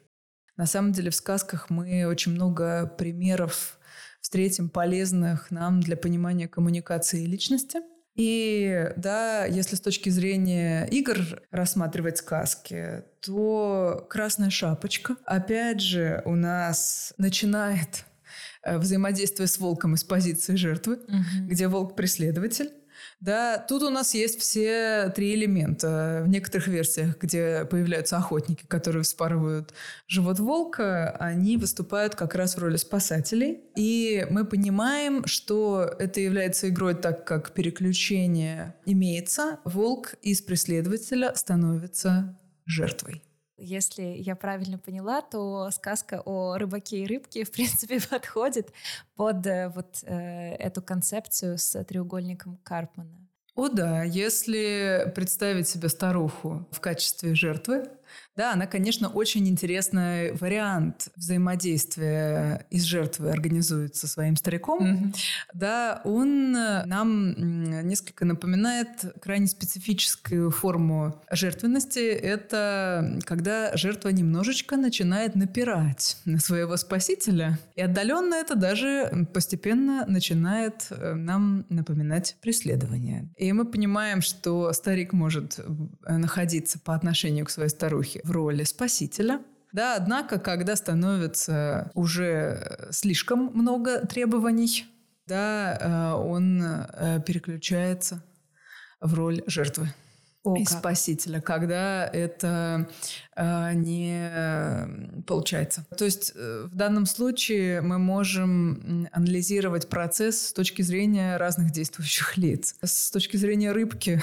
На 0.58 0.68
самом 0.68 0.92
деле 0.92 1.10
в 1.10 1.16
сказках 1.16 1.70
мы 1.70 2.06
очень 2.06 2.34
много 2.34 2.86
примеров 2.86 3.80
встретим 4.22 4.70
полезных 4.70 5.50
нам 5.50 5.80
для 5.80 5.98
понимания 5.98 6.48
коммуникации 6.48 7.26
личности. 7.26 7.80
И 8.16 8.92
да, 8.98 9.46
если 9.46 9.76
с 9.76 9.82
точки 9.82 10.10
зрения 10.10 10.86
игр 10.92 11.18
рассматривать 11.52 12.18
сказки, 12.18 13.06
то 13.22 14.06
«Красная 14.10 14.50
шапочка» 14.50 15.16
опять 15.26 15.80
же 15.80 16.22
у 16.26 16.36
нас 16.36 17.14
начинает 17.18 18.06
взаимодействие 18.66 19.48
с 19.48 19.58
волком 19.58 19.96
из 19.96 20.04
позиции 20.04 20.56
жертвы, 20.56 20.96
угу. 20.96 21.48
где 21.48 21.68
волк 21.68 21.96
преследователь. 21.96 22.72
Да, 23.20 23.58
тут 23.58 23.84
у 23.84 23.90
нас 23.90 24.14
есть 24.14 24.40
все 24.40 25.12
три 25.16 25.36
элемента. 25.36 26.22
В 26.26 26.30
некоторых 26.30 26.68
версиях, 26.68 27.18
где 27.20 27.66
появляются 27.66 28.18
охотники, 28.18 28.66
которые 28.68 29.04
вспарывают 29.04 29.74
живот 30.08 30.40
волка, 30.40 31.12
они 31.20 31.58
выступают 31.58 32.16
как 32.16 32.36
раз 32.36 32.56
в 32.56 32.60
роли 32.60 32.78
спасателей. 32.78 33.62
И 33.76 34.26
мы 34.30 34.46
понимаем, 34.46 35.26
что 35.26 35.84
это 36.00 36.20
является 36.20 36.70
игрой 36.70 36.96
так, 36.96 37.26
как 37.26 37.52
переключение 37.52 38.76
имеется. 38.86 39.60
Волк 39.66 40.16
из 40.22 40.42
преследователя 40.42 41.34
становится 41.36 42.38
жертвой. 42.66 43.22
Если 43.60 44.02
я 44.02 44.36
правильно 44.36 44.78
поняла, 44.78 45.22
то 45.22 45.70
сказка 45.72 46.22
о 46.26 46.58
рыбаке 46.58 47.04
и 47.04 47.08
рыбке, 47.08 47.44
в 47.46 47.52
принципе, 47.52 48.00
подходит 48.00 48.72
под 49.16 49.46
э, 49.46 49.70
вот 49.70 50.00
э, 50.04 50.56
эту 50.56 50.82
концепцию 50.82 51.58
с 51.58 51.84
треугольником 51.84 52.58
Карпмана. 52.64 53.28
О 53.56 53.68
да, 53.68 54.04
если 54.04 55.12
представить 55.16 55.68
себе 55.68 55.90
старуху 55.90 56.66
в 56.72 56.80
качестве 56.80 57.36
жертвы, 57.36 57.90
да, 58.36 58.54
она, 58.54 58.68
конечно, 58.68 59.10
очень 59.10 59.48
интересный 59.48 60.34
вариант 60.34 61.10
взаимодействия 61.16 62.66
из 62.70 62.84
жертвы 62.84 63.32
организует 63.32 63.96
со 63.96 64.08
своим 64.08 64.36
стариком. 64.36 64.80
Mm-hmm. 64.84 65.16
Да, 65.54 66.02
он 66.04 66.52
нам 66.52 67.88
несколько 67.88 68.26
напоминает 68.26 68.90
крайне 69.22 69.48
специфическую 69.48 70.52
форму 70.52 71.22
жертвенности. 71.32 72.00
Это 72.00 73.20
когда 73.26 73.76
жертва 73.76 74.10
немножечко 74.10 74.78
начинает 74.78 75.36
напирать 75.36 76.18
на 76.26 76.40
своего 76.40 76.78
спасителя. 76.78 77.60
И 77.76 77.82
отдаленно 77.82 78.36
это 78.36 78.56
даже 78.56 79.28
постепенно 79.34 80.06
начинает 80.08 80.88
э, 80.90 81.14
нам 81.14 81.66
напоминать 81.70 82.38
преследование. 82.42 83.30
И 83.38 83.52
мы 83.54 83.66
понимаем, 83.66 84.22
что 84.22 84.72
старик 84.74 85.14
может 85.14 85.60
э, 85.60 86.18
находиться 86.18 86.80
по 86.80 86.96
отношению 86.96 87.46
к 87.46 87.50
своей 87.50 87.70
старухе 88.00 88.22
в 88.24 88.32
роли 88.32 88.64
спасителя. 88.64 89.42
Да, 89.72 89.96
однако, 89.96 90.40
когда 90.40 90.76
становится 90.76 91.92
уже 91.94 92.88
слишком 92.92 93.52
много 93.54 94.06
требований, 94.08 94.86
да, 95.28 95.78
э, 95.80 96.14
он 96.16 96.62
э, 96.64 97.22
переключается 97.26 98.24
в 99.00 99.14
роль 99.14 99.44
жертвы. 99.46 99.94
О, 100.44 100.56
и 100.56 100.64
как. 100.64 100.80
спасителя, 100.80 101.42
когда 101.42 102.08
это 102.08 102.88
э, 103.36 103.74
не 103.74 105.22
получается. 105.28 105.86
То 105.98 106.06
есть 106.06 106.32
э, 106.34 106.68
в 106.72 106.76
данном 106.76 107.06
случае 107.06 107.82
мы 107.82 108.00
можем 108.00 109.08
анализировать 109.12 109.90
процесс 109.90 110.48
с 110.48 110.54
точки 110.54 110.82
зрения 110.82 111.38
разных 111.38 111.72
действующих 111.72 112.38
лиц. 112.44 112.76
С 112.82 113.12
точки 113.12 113.38
зрения 113.38 113.72
рыбки 113.74 114.22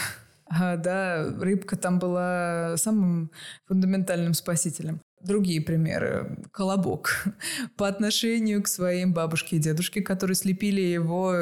да, 0.48 1.35
рыбка 1.40 1.76
там 1.76 1.98
была 1.98 2.76
самым 2.76 3.30
фундаментальным 3.66 4.35
спасителем. 4.35 5.00
Другие 5.22 5.61
примеры. 5.61 6.38
Колобок. 6.52 7.24
По 7.76 7.88
отношению 7.88 8.62
к 8.62 8.68
своим 8.68 9.12
бабушке 9.12 9.57
и 9.57 9.59
дедушке, 9.59 10.02
которые 10.02 10.37
слепили 10.37 10.81
его 10.81 11.35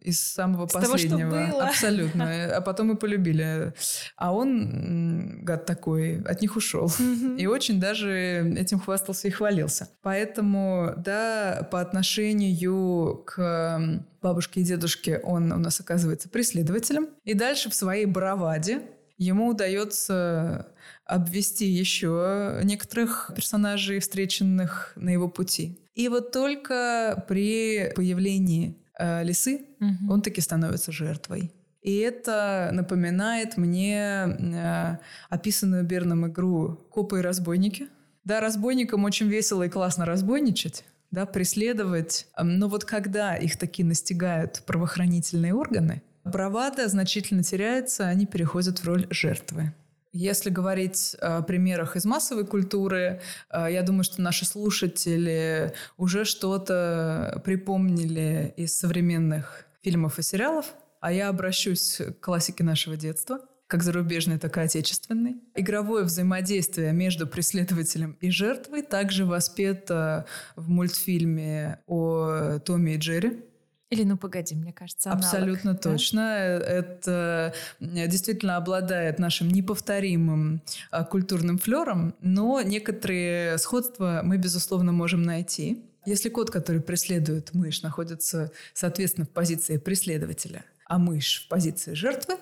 из 0.00 0.20
самого 0.20 0.66
С 0.68 0.72
последнего. 0.72 1.30
Того, 1.30 1.42
что 1.42 1.52
было. 1.52 1.68
Абсолютно. 1.68 2.26
А 2.56 2.60
потом 2.60 2.92
и 2.92 2.96
полюбили. 2.96 3.74
А 4.16 4.32
он, 4.32 5.44
гад 5.44 5.66
такой, 5.66 6.22
от 6.22 6.40
них 6.40 6.56
ушел. 6.56 6.90
И 7.36 7.46
очень 7.46 7.80
даже 7.80 8.54
этим 8.56 8.78
хвастался 8.78 9.28
и 9.28 9.30
хвалился. 9.30 9.88
Поэтому, 10.02 10.94
да, 10.96 11.68
по 11.70 11.80
отношению 11.80 13.22
к 13.26 14.02
бабушке 14.22 14.60
и 14.60 14.64
дедушке 14.64 15.18
он 15.18 15.52
у 15.52 15.58
нас 15.58 15.80
оказывается 15.80 16.28
преследователем. 16.28 17.08
И 17.24 17.34
дальше 17.34 17.70
в 17.70 17.74
своей 17.74 18.06
браваде 18.06 18.82
ему 19.18 19.48
удается 19.48 20.68
обвести 21.04 21.66
еще 21.66 22.60
некоторых 22.64 23.30
персонажей, 23.34 24.00
встреченных 24.00 24.92
на 24.96 25.10
его 25.10 25.28
пути. 25.28 25.78
И 25.94 26.08
вот 26.08 26.32
только 26.32 27.24
при 27.28 27.92
появлении 27.94 28.76
э, 28.98 29.24
лисы 29.24 29.66
угу. 29.80 30.12
он 30.12 30.22
таки 30.22 30.40
становится 30.40 30.92
жертвой. 30.92 31.52
И 31.80 31.98
это 31.98 32.70
напоминает 32.72 33.56
мне 33.56 34.26
э, 34.26 34.98
описанную 35.30 35.84
Берном 35.84 36.26
игру 36.26 36.80
«Копы 36.90 37.20
и 37.20 37.22
разбойники». 37.22 37.88
Да, 38.24 38.40
разбойникам 38.40 39.04
очень 39.04 39.28
весело 39.28 39.62
и 39.62 39.68
классно 39.68 40.04
разбойничать, 40.04 40.84
да, 41.12 41.26
преследовать. 41.26 42.26
Но 42.36 42.68
вот 42.68 42.84
когда 42.84 43.36
их 43.36 43.56
таки 43.56 43.84
настигают 43.84 44.64
правоохранительные 44.66 45.54
органы, 45.54 46.02
бравада 46.26 46.88
значительно 46.88 47.42
теряется, 47.42 48.06
они 48.08 48.26
переходят 48.26 48.78
в 48.78 48.84
роль 48.84 49.06
жертвы. 49.10 49.72
Если 50.12 50.48
говорить 50.48 51.14
о 51.20 51.42
примерах 51.42 51.96
из 51.96 52.04
массовой 52.04 52.46
культуры, 52.46 53.20
э, 53.50 53.66
я 53.70 53.82
думаю, 53.82 54.04
что 54.04 54.22
наши 54.22 54.46
слушатели 54.46 55.74
уже 55.98 56.24
что-то 56.24 57.42
припомнили 57.44 58.54
из 58.56 58.78
современных 58.78 59.66
фильмов 59.82 60.18
и 60.18 60.22
сериалов, 60.22 60.74
а 61.00 61.12
я 61.12 61.28
обращусь 61.28 61.98
к 61.98 62.20
классике 62.20 62.64
нашего 62.64 62.96
детства– 62.96 63.40
как 63.66 63.82
зарубежный, 63.82 64.38
так 64.38 64.56
и 64.56 64.60
отечественный. 64.60 65.36
Игровое 65.54 66.04
взаимодействие 66.04 66.92
между 66.92 67.26
преследователем 67.26 68.16
и 68.20 68.30
жертвой 68.30 68.82
также 68.82 69.24
воспето 69.24 70.26
в 70.54 70.68
мультфильме 70.68 71.80
о 71.86 72.58
Томе 72.64 72.94
и 72.94 72.98
Джерри. 72.98 73.42
Или 73.90 74.02
ну 74.02 74.16
погоди, 74.16 74.56
мне 74.56 74.72
кажется, 74.72 75.10
аналог, 75.10 75.24
Абсолютно 75.24 75.72
да? 75.74 75.78
точно. 75.78 76.20
Это 76.20 77.54
действительно 77.80 78.56
обладает 78.56 79.18
нашим 79.20 79.48
неповторимым 79.48 80.60
а, 80.90 81.04
культурным 81.04 81.58
флером, 81.58 82.14
но 82.20 82.60
некоторые 82.62 83.58
сходства 83.58 84.22
мы, 84.24 84.38
безусловно, 84.38 84.90
можем 84.90 85.22
найти. 85.22 85.84
Если 86.04 86.30
кот, 86.30 86.50
который 86.50 86.80
преследует 86.80 87.54
мышь, 87.54 87.82
находится, 87.82 88.50
соответственно, 88.74 89.24
в 89.24 89.30
позиции 89.30 89.76
преследователя, 89.76 90.64
а 90.86 90.98
мышь 90.98 91.44
в 91.44 91.48
позиции 91.48 91.94
жертвы, 91.94 92.38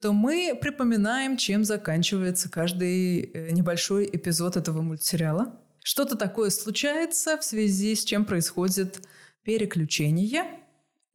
то 0.00 0.12
мы 0.12 0.58
припоминаем, 0.60 1.36
чем 1.36 1.64
заканчивается 1.64 2.50
каждый 2.50 3.20
э, 3.20 3.50
небольшой 3.50 4.08
эпизод 4.10 4.56
этого 4.56 4.80
мультсериала. 4.82 5.54
Что-то 5.82 6.16
такое 6.16 6.50
случается, 6.50 7.38
в 7.38 7.44
связи 7.44 7.94
с 7.94 8.04
чем 8.04 8.24
происходит 8.24 9.00
переключение. 9.42 10.44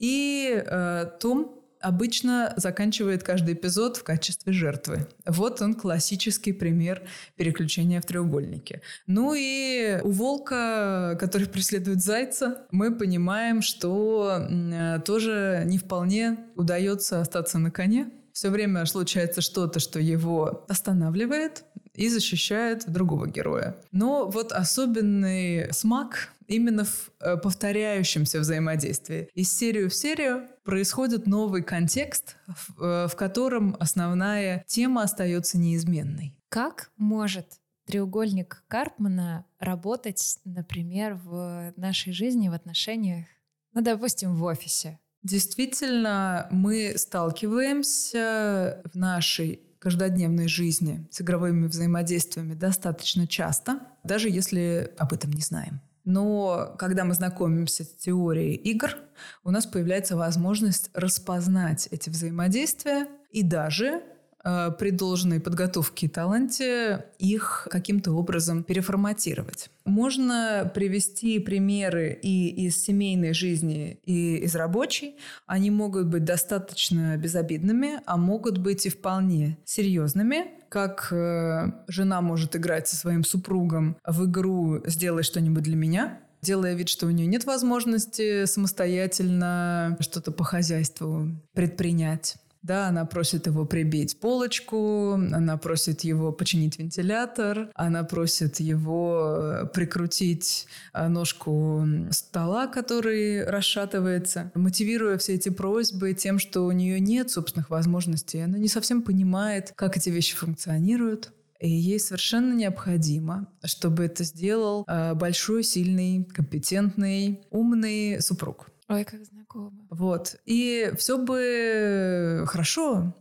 И 0.03 0.61
э, 0.65 1.05
Том 1.21 1.63
обычно 1.79 2.53
заканчивает 2.57 3.23
каждый 3.23 3.53
эпизод 3.53 3.95
в 3.95 4.03
качестве 4.03 4.51
жертвы. 4.51 5.07
Вот 5.25 5.61
он 5.61 5.75
классический 5.75 6.51
пример 6.51 7.03
переключения 7.37 8.01
в 8.01 8.05
треугольнике. 8.05 8.81
Ну 9.07 9.33
и 9.33 10.01
у 10.03 10.11
волка, 10.11 11.15
который 11.17 11.47
преследует 11.53 12.03
зайца, 12.03 12.67
мы 12.71 12.93
понимаем, 12.93 13.61
что 13.61 14.45
э, 14.49 14.99
тоже 15.05 15.63
не 15.65 15.77
вполне 15.77 16.37
удается 16.57 17.21
остаться 17.21 17.57
на 17.57 17.71
коне. 17.71 18.11
Все 18.33 18.49
время 18.49 18.85
случается 18.85 19.39
что-то, 19.39 19.79
что 19.79 19.99
его 20.01 20.65
останавливает, 20.67 21.63
и 21.95 22.09
защищает 22.09 22.83
другого 22.87 23.27
героя. 23.27 23.75
Но 23.91 24.29
вот 24.29 24.51
особенный 24.51 25.71
смак 25.73 26.33
именно 26.47 26.85
в 26.85 27.11
э, 27.19 27.37
повторяющемся 27.37 28.39
взаимодействии. 28.39 29.29
Из 29.33 29.55
серии 29.55 29.87
в 29.87 29.93
серию 29.93 30.47
происходит 30.63 31.27
новый 31.27 31.63
контекст, 31.63 32.35
в, 32.47 32.83
э, 32.83 33.07
в 33.07 33.15
котором 33.15 33.75
основная 33.79 34.63
тема 34.67 35.03
остается 35.03 35.57
неизменной. 35.57 36.37
Как 36.49 36.91
может 36.97 37.59
треугольник 37.85 38.63
Карпмана 38.67 39.45
работать, 39.59 40.39
например, 40.45 41.15
в 41.15 41.73
нашей 41.75 42.13
жизни, 42.13 42.49
в 42.49 42.53
отношениях, 42.53 43.25
ну, 43.73 43.81
допустим, 43.81 44.35
в 44.35 44.43
офисе? 44.43 44.99
Действительно, 45.23 46.47
мы 46.51 46.93
сталкиваемся 46.97 48.81
в 48.93 48.97
нашей 48.97 49.61
каждодневной 49.83 50.47
жизни 50.47 51.05
с 51.11 51.19
игровыми 51.19 51.67
взаимодействиями 51.67 52.53
достаточно 52.53 53.27
часто, 53.27 53.81
даже 54.05 54.29
если 54.29 54.93
об 54.97 55.11
этом 55.11 55.31
не 55.31 55.41
знаем. 55.41 55.81
Но 56.05 56.73
когда 56.79 57.03
мы 57.03 57.13
знакомимся 57.13 57.83
с 57.83 57.89
теорией 57.89 58.55
игр, 58.55 58.95
у 59.43 59.51
нас 59.51 59.65
появляется 59.65 60.15
возможность 60.15 60.89
распознать 60.93 61.89
эти 61.91 62.09
взаимодействия 62.09 63.07
и 63.29 63.43
даже 63.43 64.01
при 64.43 64.91
должной 64.91 65.39
подготовке 65.39 66.07
и 66.07 66.09
таланте 66.09 67.05
их 67.17 67.67
каким-то 67.71 68.11
образом 68.11 68.63
переформатировать. 68.63 69.69
Можно 69.85 70.69
привести 70.73 71.39
примеры 71.39 72.17
и 72.21 72.49
из 72.65 72.83
семейной 72.83 73.33
жизни, 73.33 73.99
и 74.03 74.37
из 74.37 74.55
рабочей. 74.55 75.15
Они 75.45 75.71
могут 75.71 76.07
быть 76.07 76.25
достаточно 76.25 77.15
безобидными, 77.17 78.01
а 78.05 78.17
могут 78.17 78.57
быть 78.57 78.85
и 78.85 78.89
вполне 78.89 79.57
серьезными, 79.65 80.45
как 80.69 81.09
э, 81.11 81.71
жена 81.87 82.21
может 82.21 82.55
играть 82.55 82.87
со 82.87 82.95
своим 82.95 83.23
супругом 83.23 83.95
в 84.05 84.25
игру 84.25 84.81
«Сделай 84.85 85.23
что-нибудь 85.23 85.63
для 85.63 85.75
меня», 85.75 86.19
делая 86.41 86.73
вид, 86.73 86.89
что 86.89 87.07
у 87.07 87.09
нее 87.09 87.25
нет 87.27 87.45
возможности 87.45 88.45
самостоятельно 88.45 89.97
что-то 89.99 90.31
по 90.31 90.43
хозяйству 90.43 91.29
предпринять. 91.53 92.35
Да, 92.63 92.87
она 92.87 93.05
просит 93.05 93.45
его 93.45 93.65
прибить 93.65 94.17
полочку, 94.21 95.13
она 95.13 95.57
просит 95.57 96.01
его 96.05 96.31
починить 96.31 96.79
вентилятор, 96.79 97.69
она 97.75 98.05
просит 98.05 98.61
его 98.61 99.35
э, 99.37 99.67
прикрутить 99.67 100.67
э, 100.93 101.09
ножку 101.09 101.85
стола, 102.11 102.67
который 102.67 103.43
расшатывается, 103.43 104.49
мотивируя 104.55 105.17
все 105.17 105.33
эти 105.33 105.49
просьбы 105.49 106.13
тем, 106.13 106.39
что 106.39 106.61
у 106.61 106.71
нее 106.71 107.01
нет 107.01 107.29
собственных 107.29 107.69
возможностей. 107.69 108.39
Она 108.39 108.57
не 108.57 108.69
совсем 108.69 109.01
понимает, 109.01 109.73
как 109.75 109.97
эти 109.97 110.09
вещи 110.09 110.35
функционируют. 110.35 111.33
И 111.59 111.69
ей 111.69 111.99
совершенно 111.99 112.53
необходимо, 112.53 113.47
чтобы 113.65 114.05
это 114.05 114.23
сделал 114.23 114.85
э, 114.87 115.13
большой, 115.15 115.63
сильный, 115.63 116.23
компетентный, 116.23 117.41
умный 117.51 118.21
супруг. 118.21 118.69
Ой, 118.87 119.03
как 119.05 119.21
знакомо. 119.53 119.87
Вот. 119.89 120.35
И 120.45 120.91
все 120.97 121.17
бы 121.17 122.43
хорошо, 122.47 123.13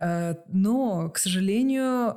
э, 0.00 0.34
но, 0.48 1.10
к 1.10 1.18
сожалению, 1.18 2.16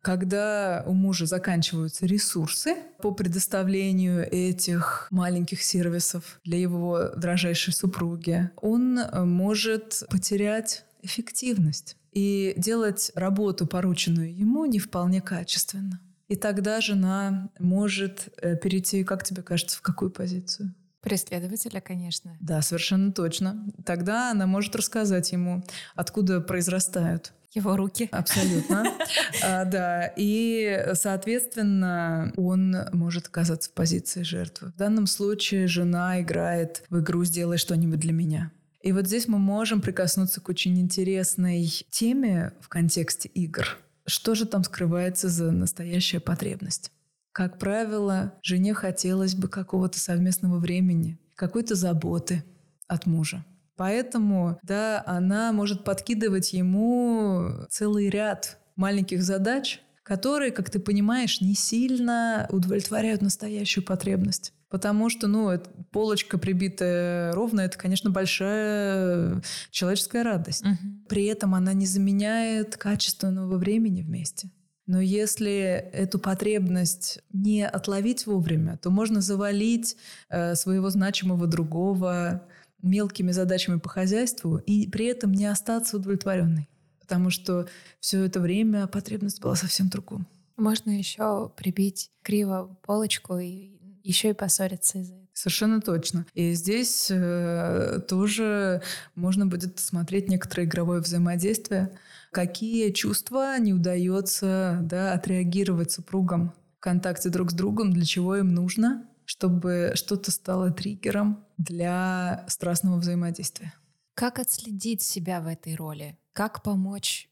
когда 0.00 0.84
у 0.86 0.92
мужа 0.92 1.26
заканчиваются 1.26 2.06
ресурсы 2.06 2.76
по 3.02 3.12
предоставлению 3.12 4.26
этих 4.30 5.08
маленьких 5.10 5.62
сервисов 5.62 6.40
для 6.44 6.58
его 6.58 7.10
дрожайшей 7.16 7.74
супруги, 7.74 8.50
он 8.56 9.00
может 9.12 10.04
потерять 10.08 10.84
эффективность 11.02 11.96
и 12.12 12.54
делать 12.56 13.12
работу, 13.14 13.66
порученную 13.66 14.34
ему, 14.34 14.64
не 14.64 14.78
вполне 14.78 15.20
качественно. 15.20 16.00
И 16.28 16.36
тогда 16.36 16.80
жена 16.80 17.50
может 17.58 18.28
э, 18.36 18.54
перейти, 18.56 19.02
как 19.02 19.24
тебе 19.24 19.42
кажется, 19.42 19.78
в 19.78 19.82
какую 19.82 20.10
позицию? 20.10 20.74
Преследователя, 21.00 21.80
конечно. 21.80 22.36
Да, 22.40 22.60
совершенно 22.62 23.12
точно. 23.12 23.66
Тогда 23.84 24.30
она 24.30 24.46
может 24.46 24.74
рассказать 24.74 25.32
ему, 25.32 25.64
откуда 25.94 26.40
произрастают 26.40 27.32
его 27.54 27.76
руки. 27.76 28.08
Абсолютно. 28.12 28.84
а, 29.42 29.64
да. 29.64 30.12
И, 30.16 30.90
соответственно, 30.94 32.32
он 32.36 32.76
может 32.92 33.28
оказаться 33.28 33.70
в 33.70 33.74
позиции 33.74 34.22
жертвы. 34.22 34.68
В 34.68 34.76
данном 34.76 35.06
случае 35.06 35.66
жена 35.66 36.20
играет 36.20 36.82
в 36.90 37.00
игру 37.00 37.24
«Сделай 37.24 37.58
что-нибудь 37.58 38.00
для 38.00 38.12
меня». 38.12 38.52
И 38.80 38.92
вот 38.92 39.06
здесь 39.06 39.28
мы 39.28 39.38
можем 39.38 39.80
прикоснуться 39.80 40.40
к 40.40 40.48
очень 40.48 40.78
интересной 40.80 41.66
теме 41.90 42.52
в 42.60 42.68
контексте 42.68 43.28
игр. 43.28 43.76
Что 44.06 44.34
же 44.34 44.46
там 44.46 44.64
скрывается 44.64 45.28
за 45.28 45.50
настоящая 45.50 46.20
потребность? 46.20 46.92
Как 47.32 47.58
правило, 47.58 48.34
жене 48.42 48.74
хотелось 48.74 49.34
бы 49.34 49.48
какого-то 49.48 49.98
совместного 49.98 50.58
времени, 50.58 51.18
какой-то 51.34 51.74
заботы 51.74 52.44
от 52.88 53.06
мужа. 53.06 53.44
Поэтому, 53.76 54.58
да, 54.64 55.04
она 55.06 55.52
может 55.52 55.84
подкидывать 55.84 56.52
ему 56.52 57.50
целый 57.70 58.10
ряд 58.10 58.58
маленьких 58.74 59.22
задач, 59.22 59.80
которые, 60.02 60.50
как 60.50 60.70
ты 60.70 60.80
понимаешь, 60.80 61.40
не 61.40 61.54
сильно 61.54 62.48
удовлетворяют 62.50 63.22
настоящую 63.22 63.84
потребность. 63.84 64.52
Потому 64.68 65.08
что, 65.08 65.28
ну, 65.28 65.50
полочка 65.92 66.38
прибитая 66.38 67.32
ровно, 67.32 67.60
это, 67.60 67.78
конечно, 67.78 68.10
большая 68.10 69.42
человеческая 69.70 70.24
радость. 70.24 70.64
Угу. 70.64 71.06
При 71.08 71.24
этом 71.26 71.54
она 71.54 71.72
не 71.72 71.86
заменяет 71.86 72.76
качественного 72.76 73.56
времени 73.56 74.02
вместе. 74.02 74.50
Но 74.88 75.02
если 75.02 75.52
эту 75.92 76.18
потребность 76.18 77.20
не 77.30 77.64
отловить 77.64 78.26
вовремя, 78.26 78.78
то 78.78 78.88
можно 78.88 79.20
завалить 79.20 79.98
э, 80.30 80.54
своего 80.54 80.88
значимого 80.88 81.46
другого 81.46 82.42
мелкими 82.80 83.30
задачами 83.32 83.78
по 83.78 83.90
хозяйству 83.90 84.56
и 84.56 84.88
при 84.88 85.04
этом 85.04 85.32
не 85.32 85.44
остаться 85.44 85.98
удовлетворенной. 85.98 86.70
Потому 87.00 87.28
что 87.28 87.68
все 88.00 88.24
это 88.24 88.40
время 88.40 88.86
потребность 88.86 89.42
была 89.42 89.56
совсем 89.56 89.90
другом. 89.90 90.26
Можно 90.56 90.90
еще 90.96 91.52
прибить 91.54 92.10
криво 92.22 92.78
полочку 92.82 93.36
и 93.38 93.72
еще 94.02 94.30
и 94.30 94.32
поссориться 94.32 95.00
из-за 95.00 95.14
этого. 95.16 95.28
Совершенно 95.34 95.82
точно. 95.82 96.24
И 96.32 96.54
здесь 96.54 97.08
э, 97.10 98.00
тоже 98.08 98.80
можно 99.14 99.46
будет 99.46 99.78
смотреть 99.80 100.30
некоторое 100.30 100.64
игровое 100.64 101.02
взаимодействие 101.02 101.96
какие 102.38 102.92
чувства 102.92 103.58
не 103.58 103.74
удается 103.74 104.78
да, 104.82 105.12
отреагировать 105.12 105.90
супругам 105.90 106.54
в 106.76 106.78
контакте 106.78 107.30
друг 107.30 107.50
с 107.50 107.54
другом, 107.54 107.92
для 107.92 108.04
чего 108.04 108.36
им 108.36 108.54
нужно, 108.54 109.08
чтобы 109.24 109.90
что-то 109.96 110.30
стало 110.30 110.70
триггером 110.70 111.44
для 111.56 112.44
страстного 112.46 112.98
взаимодействия. 112.98 113.74
Как 114.14 114.38
отследить 114.38 115.02
себя 115.02 115.40
в 115.40 115.48
этой 115.48 115.74
роли? 115.74 116.16
Как 116.32 116.62
помочь? 116.62 117.28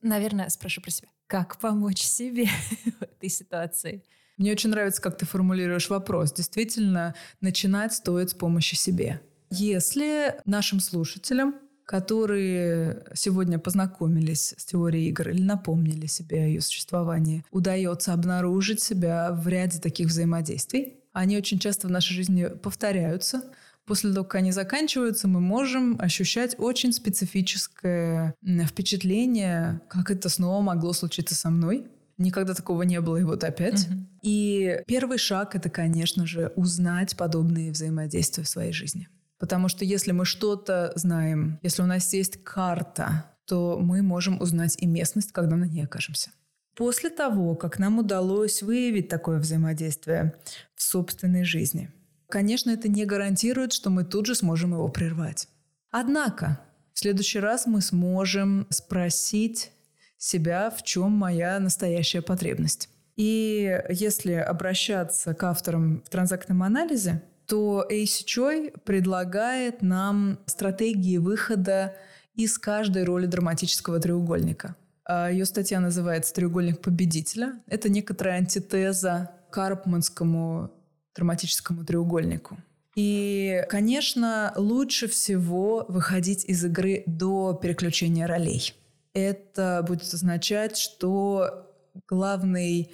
Наверное, 0.00 0.48
спрошу 0.48 0.80
про 0.80 0.90
себя. 0.90 1.08
Как 1.26 1.58
помочь 1.58 2.00
себе 2.00 2.46
в 2.98 3.02
этой 3.02 3.28
ситуации? 3.28 4.04
Мне 4.38 4.52
очень 4.52 4.70
нравится, 4.70 5.02
как 5.02 5.18
ты 5.18 5.26
формулируешь 5.26 5.90
вопрос. 5.90 6.32
Действительно, 6.32 7.14
начинать 7.42 7.92
стоит 7.92 8.30
с 8.30 8.34
помощи 8.34 8.74
себе. 8.74 9.20
Если 9.50 10.40
нашим 10.46 10.80
слушателям 10.80 11.56
которые 11.86 13.04
сегодня 13.14 13.58
познакомились 13.60 14.54
с 14.58 14.64
теорией 14.64 15.08
игр 15.08 15.30
или 15.30 15.40
напомнили 15.40 16.06
себе 16.06 16.42
о 16.42 16.46
ее 16.46 16.60
существовании, 16.60 17.44
удается 17.52 18.12
обнаружить 18.12 18.82
себя 18.82 19.32
в 19.32 19.46
ряде 19.46 19.78
таких 19.78 20.08
взаимодействий. 20.08 20.96
Они 21.12 21.38
очень 21.38 21.58
часто 21.58 21.86
в 21.86 21.90
нашей 21.90 22.12
жизни 22.12 22.46
повторяются. 22.62 23.42
После 23.86 24.12
того, 24.12 24.24
как 24.24 24.34
они 24.34 24.50
заканчиваются, 24.50 25.28
мы 25.28 25.40
можем 25.40 25.96
ощущать 26.00 26.56
очень 26.58 26.92
специфическое 26.92 28.34
впечатление, 28.66 29.80
как 29.88 30.10
это 30.10 30.28
снова 30.28 30.60
могло 30.60 30.92
случиться 30.92 31.36
со 31.36 31.50
мной. 31.50 31.86
Никогда 32.18 32.54
такого 32.54 32.82
не 32.82 33.00
было, 33.00 33.18
и 33.18 33.22
вот 33.22 33.44
опять. 33.44 33.86
Угу. 33.86 33.94
И 34.22 34.80
первый 34.88 35.18
шаг 35.18 35.54
это, 35.54 35.70
конечно 35.70 36.26
же, 36.26 36.52
узнать 36.56 37.16
подобные 37.16 37.70
взаимодействия 37.70 38.42
в 38.42 38.48
своей 38.48 38.72
жизни. 38.72 39.08
Потому 39.38 39.68
что 39.68 39.84
если 39.84 40.12
мы 40.12 40.24
что-то 40.24 40.92
знаем, 40.94 41.58
если 41.62 41.82
у 41.82 41.86
нас 41.86 42.12
есть 42.12 42.42
карта 42.42 43.36
то 43.46 43.78
мы 43.80 44.02
можем 44.02 44.40
узнать 44.40 44.76
и 44.78 44.86
местность, 44.86 45.32
когда 45.32 45.56
на 45.56 45.64
ней 45.64 45.84
окажемся. 45.84 46.30
После 46.74 47.08
того, 47.08 47.54
как 47.54 47.78
нам 47.78 47.98
удалось 47.98 48.60
выявить 48.60 49.08
такое 49.08 49.38
взаимодействие 49.38 50.34
в 50.74 50.82
собственной 50.82 51.44
жизни, 51.44 51.90
конечно, 52.28 52.70
это 52.70 52.88
не 52.88 53.06
гарантирует, 53.06 53.72
что 53.72 53.88
мы 53.88 54.04
тут 54.04 54.26
же 54.26 54.34
сможем 54.34 54.72
его 54.72 54.88
прервать. 54.88 55.48
Однако, 55.90 56.60
в 56.92 56.98
следующий 56.98 57.38
раз 57.38 57.66
мы 57.66 57.80
сможем 57.80 58.66
спросить 58.70 59.70
себя, 60.18 60.70
в 60.70 60.82
чем 60.82 61.12
моя 61.12 61.58
настоящая 61.60 62.20
потребность. 62.20 62.90
И 63.16 63.80
если 63.88 64.32
обращаться 64.32 65.32
к 65.34 65.42
авторам 65.44 66.02
в 66.02 66.10
транзактном 66.10 66.62
анализе, 66.62 67.22
то 67.46 67.86
Эйси 67.88 68.24
Чой 68.24 68.72
предлагает 68.84 69.82
нам 69.82 70.38
стратегии 70.46 71.18
выхода 71.18 71.94
из 72.34 72.58
каждой 72.58 73.04
роли 73.04 73.26
драматического 73.26 73.98
треугольника. 73.98 74.76
А 75.04 75.30
Ее 75.30 75.44
статья 75.44 75.80
называется 75.80 76.34
«Треугольник 76.34 76.80
победителя». 76.80 77.60
Это 77.68 77.88
некоторая 77.88 78.38
антитеза 78.38 79.30
карпманскому 79.50 80.70
драматическому 81.14 81.84
треугольнику. 81.84 82.58
И, 82.96 83.62
конечно, 83.68 84.52
лучше 84.56 85.06
всего 85.06 85.84
выходить 85.88 86.44
из 86.44 86.64
игры 86.64 87.04
до 87.06 87.54
переключения 87.54 88.26
ролей. 88.26 88.74
Это 89.12 89.84
будет 89.86 90.12
означать, 90.12 90.76
что 90.76 91.66
главный 92.08 92.90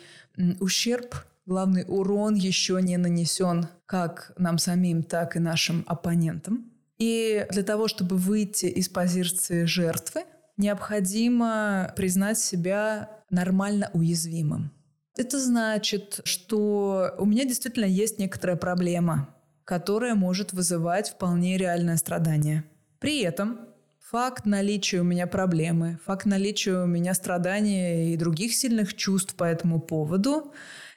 ущерб, 0.61 1.15
главный 1.47 1.85
урон 1.87 2.35
еще 2.35 2.81
не 2.83 2.97
нанесен 2.97 3.69
как 3.93 4.33
нам 4.39 4.57
самим, 4.57 5.03
так 5.03 5.37
и 5.37 5.39
нашим 5.39 5.85
оппонентам. 5.87 6.73
И 6.97 7.47
для 7.51 7.63
того, 7.63 7.89
чтобы 7.89 8.17
выйти 8.17 8.65
из 8.65 8.89
позиции 8.89 9.67
жертвы, 9.67 10.23
необходимо 10.57 11.93
признать 11.95 12.39
себя 12.39 13.11
нормально 13.29 13.91
уязвимым. 13.93 14.73
Это 15.19 15.39
значит, 15.39 16.21
что 16.25 17.15
у 17.19 17.27
меня 17.27 17.45
действительно 17.45 17.85
есть 17.85 18.19
некоторая 18.19 18.57
проблема, 18.57 19.37
которая 19.67 20.15
может 20.15 20.55
вызывать 20.55 21.11
вполне 21.11 21.59
реальное 21.59 21.99
страдание. 21.99 22.65
При 22.99 23.21
этом 23.21 23.61
факт 24.01 24.47
наличия 24.47 25.01
у 25.01 25.05
меня 25.05 25.27
проблемы, 25.27 25.99
факт 26.07 26.25
наличия 26.25 26.85
у 26.85 26.87
меня 26.87 27.13
страдания 27.13 28.15
и 28.15 28.17
других 28.17 28.55
сильных 28.55 28.95
чувств 28.95 29.35
по 29.35 29.45
этому 29.45 29.83
поводу 29.83 30.55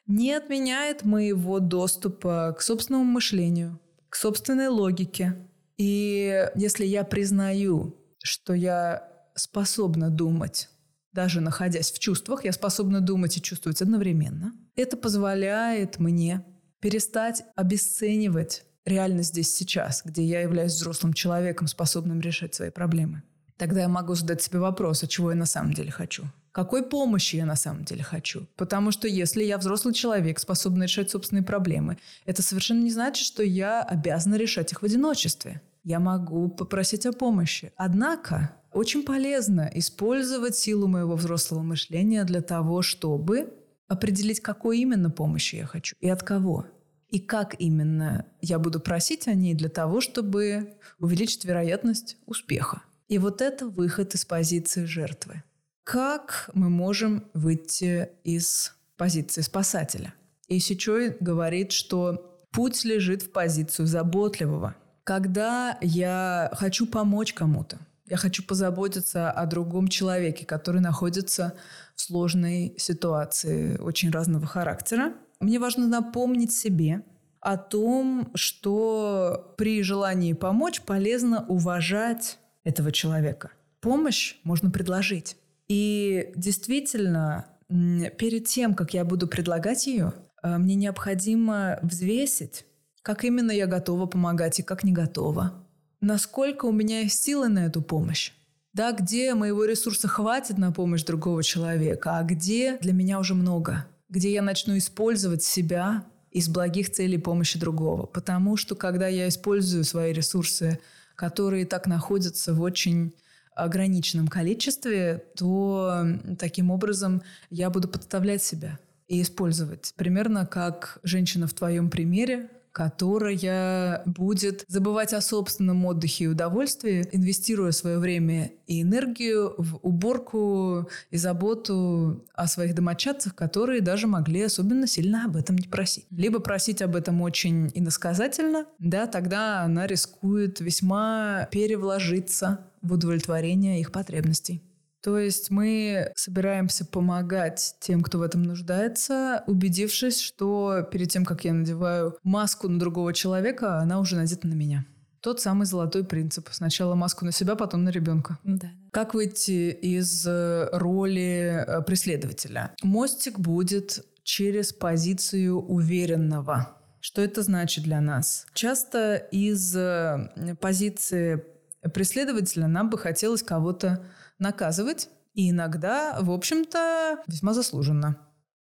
не 0.08 0.34
отменяет 0.34 1.03
моего 1.03 1.60
доступа 1.60 2.56
к 2.58 2.62
собственному 2.62 3.06
мышлению, 3.06 3.80
к 4.10 4.16
собственной 4.16 4.68
логике. 4.68 5.36
И 5.78 6.49
если 6.56 6.86
я 6.86 7.03
признаю, 7.03 7.95
что 8.22 8.53
я 8.53 9.10
способна 9.36 10.10
думать, 10.10 10.70
даже 11.12 11.41
находясь 11.41 11.91
в 11.91 11.99
чувствах, 11.99 12.45
я 12.45 12.51
способна 12.51 13.01
думать 13.01 13.38
и 13.38 13.41
чувствовать 13.41 13.82
одновременно, 13.82 14.53
это 14.76 14.97
позволяет 14.97 15.99
мне 15.99 16.45
перестать 16.80 17.43
обесценивать 17.56 18.66
реальность 18.86 19.30
здесь 19.30 19.53
сейчас, 19.56 20.03
где 20.06 20.24
я 20.24 20.41
являюсь 20.41 20.74
взрослым 20.74 21.14
человеком, 21.14 21.68
способным 21.68 22.20
решать 22.20 22.53
свои 22.53 22.70
проблемы. 22.70 23.24
Тогда 23.58 23.82
я 23.82 23.88
могу 23.88 24.16
задать 24.16 24.41
себе 24.41 24.60
вопрос, 24.60 25.03
а 25.03 25.08
чего 25.08 25.32
я 25.32 25.38
на 25.38 25.45
самом 25.45 25.74
деле 25.74 25.91
хочу? 25.91 26.26
Какой 26.51 26.84
помощи 26.84 27.36
я 27.36 27.45
на 27.45 27.56
самом 27.56 27.84
деле 27.84 28.03
хочу? 28.03 28.47
Потому 28.56 28.91
что 28.91 29.08
если 29.08 29.43
я 29.43 29.58
взрослый 29.58 29.93
человек, 29.93 30.39
способный 30.39 30.86
решать 30.86 31.10
собственные 31.10 31.43
проблемы, 31.43 31.97
это 32.26 32.41
совершенно 32.41 32.82
не 32.82 32.91
значит, 32.91 33.26
что 33.26 33.43
я 33.43 33.82
обязана 33.82 34.36
решать 34.36 34.72
их 34.72 34.82
в 34.82 34.86
одиночестве. 34.86 35.62
Я 35.84 35.99
могу 35.99 36.49
попросить 36.49 37.06
о 37.06 37.12
помощи. 37.12 37.74
Однако 37.76 38.56
очень 38.72 39.03
полезно 39.03 39.70
использовать 39.74 40.56
силу 40.56 40.88
моего 40.88 41.16
взрослого 41.16 41.62
мышления 41.62 42.24
для 42.24 42.41
того, 42.41 42.82
чтобы 42.82 43.53
определить, 43.88 44.39
какой 44.39 44.80
именно 44.80 45.10
помощи 45.10 45.56
я 45.58 45.66
хочу 45.66 45.95
и 45.99 46.10
от 46.10 46.24
кого. 46.24 46.66
И 47.10 47.20
как 47.20 47.56
именно 47.60 48.26
я 48.41 48.60
буду 48.60 48.80
просить 48.80 49.28
о 49.28 49.34
ней 49.34 49.53
для 49.53 49.70
того, 49.70 50.01
чтобы 50.01 50.76
увеличить 50.99 51.45
вероятность 51.45 52.18
успеха. 52.26 52.82
И 53.08 53.18
вот 53.18 53.41
это 53.41 53.68
выход 53.68 54.16
из 54.16 54.26
позиции 54.26 54.86
жертвы. 54.86 55.43
Как 55.84 56.49
мы 56.53 56.70
можем 56.70 57.26
выйти 57.34 58.10
из 58.24 58.74
позиции 58.97 59.41
спасателя? 59.41 60.14
И 60.47 60.60
Сичой 60.60 61.16
говорит, 61.20 61.72
что 61.72 62.39
путь 62.51 62.84
лежит 62.84 63.22
в 63.22 63.32
позицию 63.32 63.86
заботливого. 63.86 64.76
Когда 65.03 65.78
я 65.82 66.49
хочу 66.53 66.88
помочь 66.88 67.34
кому-то, 67.34 67.78
я 68.08 68.18
хочу 68.18 68.43
позаботиться 68.43 69.32
о 69.32 69.45
другом 69.45 69.88
человеке, 69.88 70.45
который 70.45 70.82
находится 70.82 71.53
в 71.95 72.01
сложной 72.01 72.76
ситуации 72.78 73.78
очень 73.78 74.10
разного 74.10 74.47
характера. 74.47 75.14
Мне 75.39 75.60
важно 75.60 75.88
напомнить 75.88 76.53
себе 76.53 77.03
о 77.39 77.58
том, 77.58 78.32
что 78.34 79.53
при 79.58 79.84
желании 79.84 80.34
помочь 80.34 80.82
полезно 80.82 81.45
уважать 81.47 82.39
этого 82.66 82.91
человека. 82.91 83.51
Помощь 83.80 84.36
можно 84.43 84.70
предложить. 84.70 85.38
И 85.70 86.32
действительно, 86.36 87.45
перед 87.70 88.47
тем, 88.47 88.74
как 88.74 88.93
я 88.93 89.05
буду 89.05 89.28
предлагать 89.28 89.88
ее, 89.88 90.13
э, 90.43 90.57
мне 90.57 90.76
необходимо 90.76 91.80
взвесить, 91.82 92.66
как 93.01 93.24
именно 93.24 93.51
я 93.51 93.68
готова 93.68 94.07
помогать 94.07 94.59
и 94.59 94.63
как 94.63 94.84
не 94.84 94.91
готова. 94.91 95.53
Насколько 96.01 96.66
у 96.66 96.72
меня 96.72 97.01
есть 97.01 97.24
силы 97.24 97.47
на 97.47 97.66
эту 97.68 97.82
помощь. 97.82 98.34
Да, 98.74 98.91
где 98.91 99.34
моего 99.36 99.63
ресурса 99.63 100.07
хватит 100.07 100.57
на 100.57 100.72
помощь 100.72 101.03
другого 101.03 101.41
человека, 101.43 102.18
а 102.18 102.24
где 102.24 102.78
для 102.80 102.91
меня 102.91 103.20
уже 103.20 103.34
много. 103.34 103.86
Где 104.09 104.34
я 104.34 104.41
начну 104.41 104.78
использовать 104.78 105.43
себя 105.43 106.03
из 106.32 106.49
благих 106.49 106.91
целей 106.91 107.18
помощи 107.18 107.57
другого. 107.57 108.05
Потому 108.05 108.57
что 108.57 108.76
когда 108.76 109.07
я 109.07 109.30
использую 109.30 109.86
свои 109.86 110.11
ресурсы, 110.11 110.80
которые 111.16 111.66
так 111.66 111.88
находятся 111.88 112.53
в 112.53 112.61
очень 112.61 113.13
ограниченном 113.55 114.28
количестве, 114.28 115.24
то 115.36 116.05
таким 116.38 116.72
образом 116.72 117.22
я 117.49 117.70
буду 117.70 117.88
подставлять 117.88 118.43
себя 118.43 118.80
и 119.07 119.22
использовать. 119.22 119.93
Примерно 119.95 120.45
как 120.45 120.99
женщина 121.03 121.47
в 121.47 121.53
твоем 121.53 121.89
примере, 121.89 122.49
которая 122.76 124.02
будет 124.06 124.66
забывать 124.68 125.14
о 125.14 125.22
собственном 125.22 125.86
отдыхе 125.86 126.26
и 126.26 126.28
удовольствии, 126.28 127.08
инвестируя 127.14 127.72
свое 127.72 128.00
время 128.00 128.52
и 128.68 128.82
энергию 128.82 129.56
в 129.58 129.80
уборку 129.82 130.90
и 131.10 131.16
заботу 131.16 132.26
о 132.34 132.48
своих 132.48 132.76
домочадцах, 132.76 133.34
которые 133.34 133.80
даже 133.80 134.08
могли 134.08 134.42
особенно 134.42 134.88
сильно 134.88 135.24
об 135.24 135.38
этом 135.38 135.56
не 135.56 135.70
просить. 135.70 136.06
Либо 136.12 136.40
просить 136.40 136.82
об 136.82 136.98
этом 136.98 137.22
очень 137.22 137.72
иносказательно, 137.74 138.66
да, 138.78 139.08
тогда 139.08 139.62
она 139.62 139.88
рискует 139.88 140.60
весьма 140.60 141.48
перевложиться 141.52 142.60
в 142.82 142.92
удовлетворение 142.92 143.80
их 143.80 143.94
потребностей. 143.94 144.62
То 145.06 145.20
есть 145.20 145.51
мы 145.51 146.12
собираемся 146.16 146.84
помогать 146.84 147.76
тем, 147.80 148.01
кто 148.01 148.18
в 148.18 148.24
этом 148.24 148.41
нуждается, 148.41 149.43
убедившись, 149.45 150.20
что 150.20 150.82
перед 150.91 151.10
тем, 151.10 151.26
как 151.26 151.45
я 151.45 151.53
надеваю 151.53 152.18
маску 152.24 152.68
на 152.68 152.80
другого 152.80 153.14
человека, 153.14 153.78
она 153.78 153.99
уже 153.99 154.16
надета 154.16 154.47
на 154.47 154.56
меня. 154.56 154.84
Тот 155.22 155.39
самый 155.39 155.68
золотой 155.68 156.06
принцип. 156.06 156.47
Сначала 156.49 156.95
маску 156.95 157.24
на 157.24 157.32
себя, 157.32 157.56
потом 157.56 157.84
на 157.84 157.89
ребенка. 157.89 158.39
Да. 158.43 158.72
Как 158.89 159.14
выйти 159.14 159.70
из 159.70 160.26
э, 160.26 160.70
роли 160.72 161.64
э, 161.68 161.84
преследователя? 161.84 162.74
Мостик 162.82 163.38
будет 163.38 164.03
через 164.24 164.74
позицию 164.74 165.62
уверенного. 165.62 166.80
Что 166.99 167.22
это 167.22 167.43
значит 167.43 167.84
для 167.84 168.01
нас? 168.01 168.47
Часто 168.56 169.18
из 169.18 169.76
э, 169.76 170.56
позиции 170.60 171.43
преследователя 171.90 172.68
нам 172.68 172.90
бы 172.90 172.98
хотелось 172.98 173.44
кого-то 173.44 174.06
наказывать, 174.40 175.10
и 175.34 175.50
иногда, 175.50 176.18
в 176.22 176.32
общем-то, 176.32 177.24
весьма 177.28 177.54
заслуженно. 177.54 178.18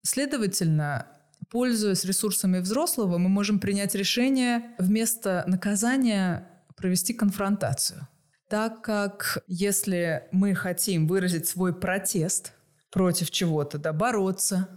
Следовательно, 0.03 1.07
пользуясь 1.49 2.05
ресурсами 2.05 2.59
взрослого, 2.59 3.17
мы 3.17 3.29
можем 3.29 3.59
принять 3.59 3.95
решение 3.95 4.75
вместо 4.77 5.43
наказания 5.47 6.47
провести 6.75 7.13
конфронтацию. 7.13 8.07
Так 8.47 8.81
как 8.81 9.43
если 9.47 10.23
мы 10.31 10.55
хотим 10.55 11.07
выразить 11.07 11.47
свой 11.47 11.73
протест 11.73 12.53
против 12.91 13.29
чего-то, 13.31 13.77
да, 13.77 13.93
бороться 13.93 14.69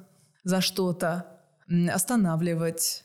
за 0.45 0.61
что-то, 0.61 1.41
останавливать 1.91 3.05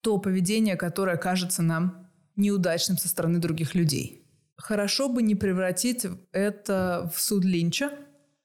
то 0.00 0.18
поведение, 0.18 0.76
которое 0.76 1.16
кажется 1.16 1.62
нам 1.62 2.10
неудачным 2.36 2.98
со 2.98 3.08
стороны 3.08 3.38
других 3.38 3.74
людей– 3.74 4.22
Хорошо 4.56 5.08
бы 5.08 5.22
не 5.22 5.34
превратить 5.34 6.06
это 6.32 7.10
в 7.14 7.20
суд 7.20 7.44
Линча. 7.44 7.90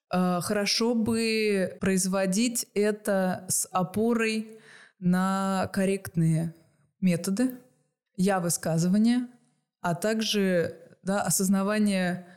А, 0.09 0.41
хорошо 0.41 0.95
бы 0.95 1.77
производить 1.79 2.67
это 2.73 3.45
с 3.47 3.67
опорой 3.71 4.59
на 4.99 5.69
корректные 5.71 6.53
методы, 6.99 7.57
я 8.15 8.39
высказывания, 8.39 9.27
а 9.81 9.95
также 9.95 10.97
да, 11.03 11.21
осознавание 11.21 12.27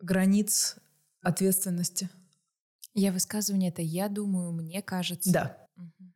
границ 0.00 0.76
Ответственности. 1.22 2.10
Я 2.94 3.12
высказывание 3.12 3.70
это 3.70 3.80
«я 3.80 4.08
думаю», 4.08 4.52
«мне 4.52 4.82
кажется». 4.82 5.32
Да. 5.32 5.56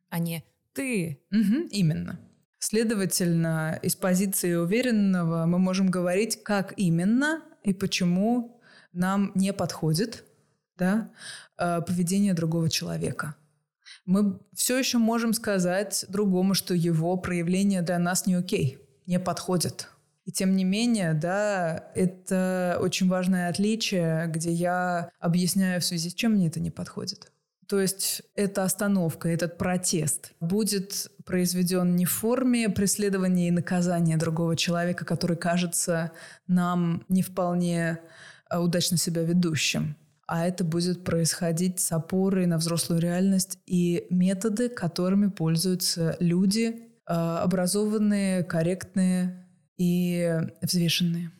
А 0.09 0.19
не 0.19 0.43
«ты». 0.73 1.23
Угу, 1.31 1.69
именно. 1.71 2.19
Следовательно, 2.59 3.79
из 3.83 3.95
позиции 3.95 4.55
уверенного 4.55 5.45
мы 5.45 5.59
можем 5.59 5.89
говорить, 5.89 6.43
как 6.43 6.73
именно 6.77 7.43
и 7.63 7.73
почему 7.73 8.59
нам 8.93 9.31
не 9.35 9.53
подходит 9.53 10.23
да, 10.77 11.11
э, 11.57 11.81
поведение 11.81 12.33
другого 12.33 12.69
человека. 12.69 13.35
Мы 14.05 14.39
все 14.53 14.77
еще 14.77 14.97
можем 14.97 15.33
сказать 15.33 16.05
другому, 16.07 16.53
что 16.53 16.73
его 16.73 17.17
проявление 17.17 17.81
для 17.81 17.99
нас 17.99 18.25
не 18.25 18.35
окей, 18.35 18.79
не 19.05 19.19
подходит. 19.19 19.89
И 20.25 20.31
тем 20.31 20.55
не 20.55 20.63
менее, 20.63 21.13
да, 21.13 21.91
это 21.95 22.77
очень 22.81 23.07
важное 23.07 23.49
отличие, 23.49 24.27
где 24.27 24.51
я 24.51 25.09
объясняю 25.19 25.79
в 25.79 25.85
связи 25.85 26.09
с 26.09 26.13
чем 26.13 26.33
мне 26.33 26.47
это 26.47 26.59
не 26.59 26.71
подходит. 26.71 27.31
То 27.67 27.81
есть 27.81 28.21
эта 28.35 28.63
остановка, 28.63 29.27
этот 29.27 29.57
протест 29.57 30.31
будет 30.39 31.11
произведен 31.25 31.97
не 31.97 32.05
в 32.05 32.11
форме 32.11 32.69
преследования 32.69 33.49
и 33.49 33.51
наказания 33.51 34.17
другого 34.17 34.55
человека, 34.55 35.03
который 35.03 35.35
кажется 35.35 36.11
нам 36.47 37.03
не 37.09 37.21
вполне 37.21 37.99
э, 38.49 38.57
удачно 38.57 38.95
себя 38.95 39.23
ведущим, 39.23 39.97
а 40.27 40.47
это 40.47 40.63
будет 40.63 41.03
происходить 41.03 41.81
с 41.81 41.91
опорой 41.91 42.45
на 42.45 42.57
взрослую 42.57 43.01
реальность 43.01 43.59
и 43.65 44.07
методы, 44.09 44.69
которыми 44.69 45.27
пользуются 45.27 46.15
люди, 46.21 46.67
э, 47.05 47.13
образованные, 47.13 48.45
корректные 48.45 49.45
и 49.75 50.39
взвешенные. 50.61 51.31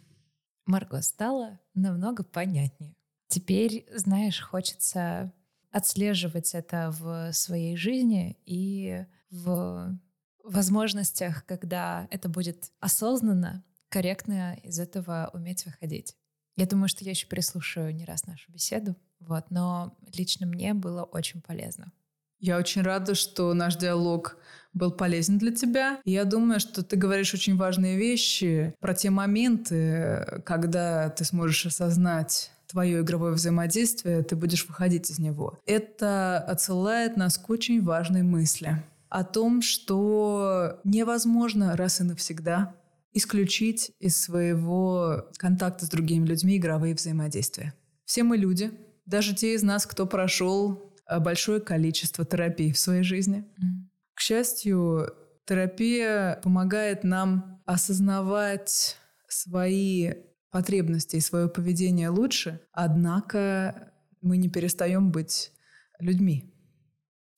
Марго, 0.66 1.02
стало 1.02 1.60
намного 1.74 2.24
понятнее. 2.24 2.96
Теперь, 3.30 3.86
знаешь, 3.96 4.42
хочется 4.42 5.32
отслеживать 5.72 6.54
это 6.54 6.94
в 6.98 7.32
своей 7.34 7.76
жизни 7.76 8.38
и 8.46 9.06
в 9.30 9.98
возможностях, 10.44 11.46
когда 11.46 12.08
это 12.10 12.30
будет 12.30 12.72
осознанно, 12.80 13.64
корректно 13.90 14.56
из 14.64 14.80
этого 14.80 15.30
уметь 15.34 15.66
выходить. 15.66 16.16
Я 16.56 16.66
думаю, 16.66 16.90
что 16.90 17.04
я 17.04 17.12
еще 17.12 17.28
прислушаю 17.28 17.94
не 17.94 18.06
раз 18.06 18.26
нашу 18.26 18.52
беседу, 18.52 18.96
вот, 19.20 19.52
но 19.52 19.96
лично 20.14 20.46
мне 20.48 20.74
было 20.74 21.04
очень 21.04 21.42
полезно. 21.42 21.92
Я 22.40 22.58
очень 22.58 22.84
рада, 22.84 23.16
что 23.16 23.54
наш 23.54 23.76
диалог 23.78 24.38
был 24.74 24.92
полезен 24.92 25.40
для 25.40 25.52
тебя. 25.52 26.00
Я 26.06 26.24
думаю, 26.24 26.60
что 26.60 26.84
ты 26.84 26.96
говоришь 26.96 27.34
очень 27.34 27.58
важные 27.58 27.98
вещи 27.98 28.76
про 28.80 28.94
те 28.94 29.10
моменты, 29.10 30.42
когда 30.46 31.10
ты 31.10 31.26
сможешь 31.26 31.66
осознать 31.66 32.52
твое 32.68 33.02
игровое 33.02 33.34
взаимодействие, 33.34 34.24
ты 34.24 34.36
будешь 34.36 34.68
выходить 34.68 35.10
из 35.10 35.20
него. 35.20 35.60
Это 35.66 36.40
отсылает 36.40 37.18
нас 37.18 37.38
к 37.38 37.50
очень 37.50 37.84
важной 37.84 38.24
мысли 38.24 38.84
о 39.10 39.24
том, 39.24 39.62
что 39.62 40.80
невозможно 40.84 41.76
раз 41.78 42.02
и 42.02 42.04
навсегда 42.04 42.76
исключить 43.14 43.92
из 44.00 44.20
своего 44.22 45.30
контакта 45.38 45.86
с 45.86 45.90
другими 45.90 46.26
людьми 46.26 46.58
игровые 46.58 46.94
взаимодействия. 46.94 47.74
Все 48.06 48.24
мы 48.24 48.38
люди, 48.38 48.72
даже 49.06 49.34
те 49.34 49.56
из 49.56 49.64
нас, 49.64 49.86
кто 49.86 50.06
прошел 50.06 50.94
э, 51.10 51.20
большое 51.20 51.62
количество 51.62 52.26
терапий 52.26 52.72
в 52.74 52.80
своей 52.80 53.04
жизни. 53.04 53.46
Mm. 53.58 53.88
К 54.14 54.20
счастью, 54.20 55.14
терапия 55.46 56.40
помогает 56.44 57.04
нам 57.04 57.62
осознавать 57.66 58.98
свои 59.28 60.14
потребности 60.58 61.18
и 61.18 61.20
свое 61.20 61.48
поведение 61.48 62.10
лучше, 62.10 62.62
однако 62.72 63.94
мы 64.22 64.38
не 64.38 64.50
перестаем 64.50 65.12
быть 65.12 65.52
людьми. 66.00 66.52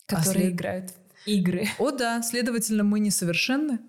Которые 0.05 0.29
а 0.29 0.33
след... 0.39 0.53
играют 0.53 0.91
в 0.91 1.27
игры. 1.27 1.67
О 1.79 1.91
да, 1.91 2.21
следовательно, 2.21 2.85
мы 2.85 3.01
несовершенны, 3.01 3.79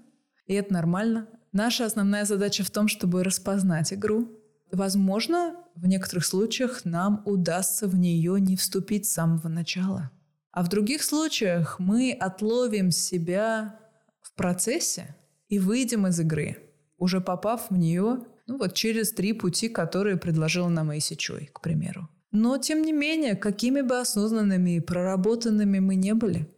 и 0.47 0.55
это 0.55 0.73
нормально. 0.73 1.29
Наша 1.53 1.85
основная 1.85 2.25
задача 2.25 2.65
в 2.65 2.73
том, 2.73 2.89
чтобы 2.89 3.23
распознать 3.23 3.93
игру. 3.93 4.37
Возможно, 4.73 5.55
в 5.77 5.87
некоторых 5.87 6.27
случаях 6.27 6.85
нам 6.85 7.23
удастся 7.25 7.87
в 7.87 7.95
нее 7.95 8.41
не 8.41 8.57
вступить 8.57 9.07
с 9.07 9.13
самого 9.13 9.47
начала. 9.47 10.11
А 10.51 10.65
в 10.65 10.69
других 10.69 11.05
случаях 11.05 11.79
мы 11.79 12.11
отловим 12.11 12.91
себя 12.91 13.79
в 14.23 14.35
процессе 14.35 15.15
и 15.49 15.61
выйдем 15.61 16.09
из 16.09 16.19
игры, 16.19 16.57
уже 16.99 17.21
попав 17.21 17.71
в 17.71 17.77
нее 17.77 18.25
ну 18.51 18.59
вот 18.59 18.75
через 18.75 19.13
три 19.13 19.33
пути, 19.33 19.69
которые 19.69 20.17
предложила 20.17 20.69
нам 20.69 20.89
Мэйси 20.89 21.15
Чой, 21.15 21.51
к 21.53 21.61
примеру. 21.61 22.09
Но, 22.33 22.59
тем 22.59 22.83
не 22.83 22.93
менее, 22.93 23.37
какими 23.37 23.81
бы 23.81 24.01
осознанными 24.01 24.77
и 24.77 24.81
проработанными 24.81 25.79
мы 25.79 25.95
не 25.95 26.15
были, 26.15 26.49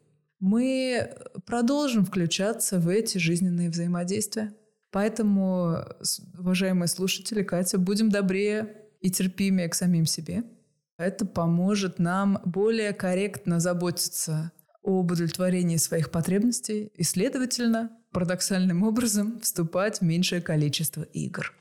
мы 0.41 1.11
продолжим 1.45 2.07
включаться 2.07 2.79
в 2.79 2.89
эти 2.89 3.19
жизненные 3.19 3.69
взаимодействия. 3.69 4.55
Поэтому, 4.91 5.85
уважаемые 6.39 6.89
слушатели, 6.89 7.43
Катя, 7.43 7.77
будем 7.77 8.09
добрее 8.09 8.75
и 9.03 9.11
терпимее 9.11 9.69
к 9.69 9.75
самим 9.75 10.07
себе. 10.07 10.45
Это 10.97 11.27
поможет 11.27 11.99
нам 11.99 12.41
более 12.47 12.95
корректно 12.95 13.61
заботиться 13.61 14.51
об 14.83 15.13
удовлетворении 15.13 15.77
своих 15.77 16.11
потребностей 16.11 16.91
и, 16.95 17.03
следовательно, 17.03 17.91
парадоксальным 18.13 18.83
образом 18.83 19.41
вступать 19.41 19.99
в 19.99 20.03
меньшее 20.03 20.41
количество 20.41 21.03
игр. 21.03 21.53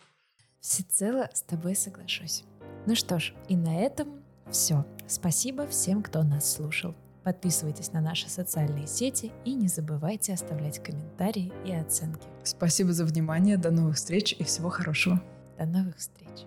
Всецело 0.62 1.28
с 1.34 1.41
тобой 1.41 1.76
соглашусь. 1.76 2.43
Ну 2.86 2.95
что 2.95 3.20
ж, 3.20 3.34
и 3.49 3.55
на 3.57 3.80
этом 3.80 4.22
все. 4.51 4.86
Спасибо 5.07 5.66
всем, 5.66 6.03
кто 6.03 6.22
нас 6.22 6.53
слушал. 6.53 6.93
Подписывайтесь 7.24 7.93
на 7.93 8.01
наши 8.01 8.30
социальные 8.30 8.86
сети 8.86 9.32
и 9.43 9.53
не 9.53 9.68
забывайте 9.68 10.34
оставлять 10.34 10.82
комментарии 10.82 11.51
и 11.66 11.72
оценки. 11.72 12.28
Спасибо 12.43 12.93
за 12.93 13.05
внимание, 13.05 13.57
до 13.57 13.72
новых 13.72 13.95
встреч 13.95 14.34
и 14.38 14.43
всего 14.43 14.70
хорошего. 14.70 15.22
До 15.57 15.66
новых 15.66 15.97
встреч. 15.97 16.45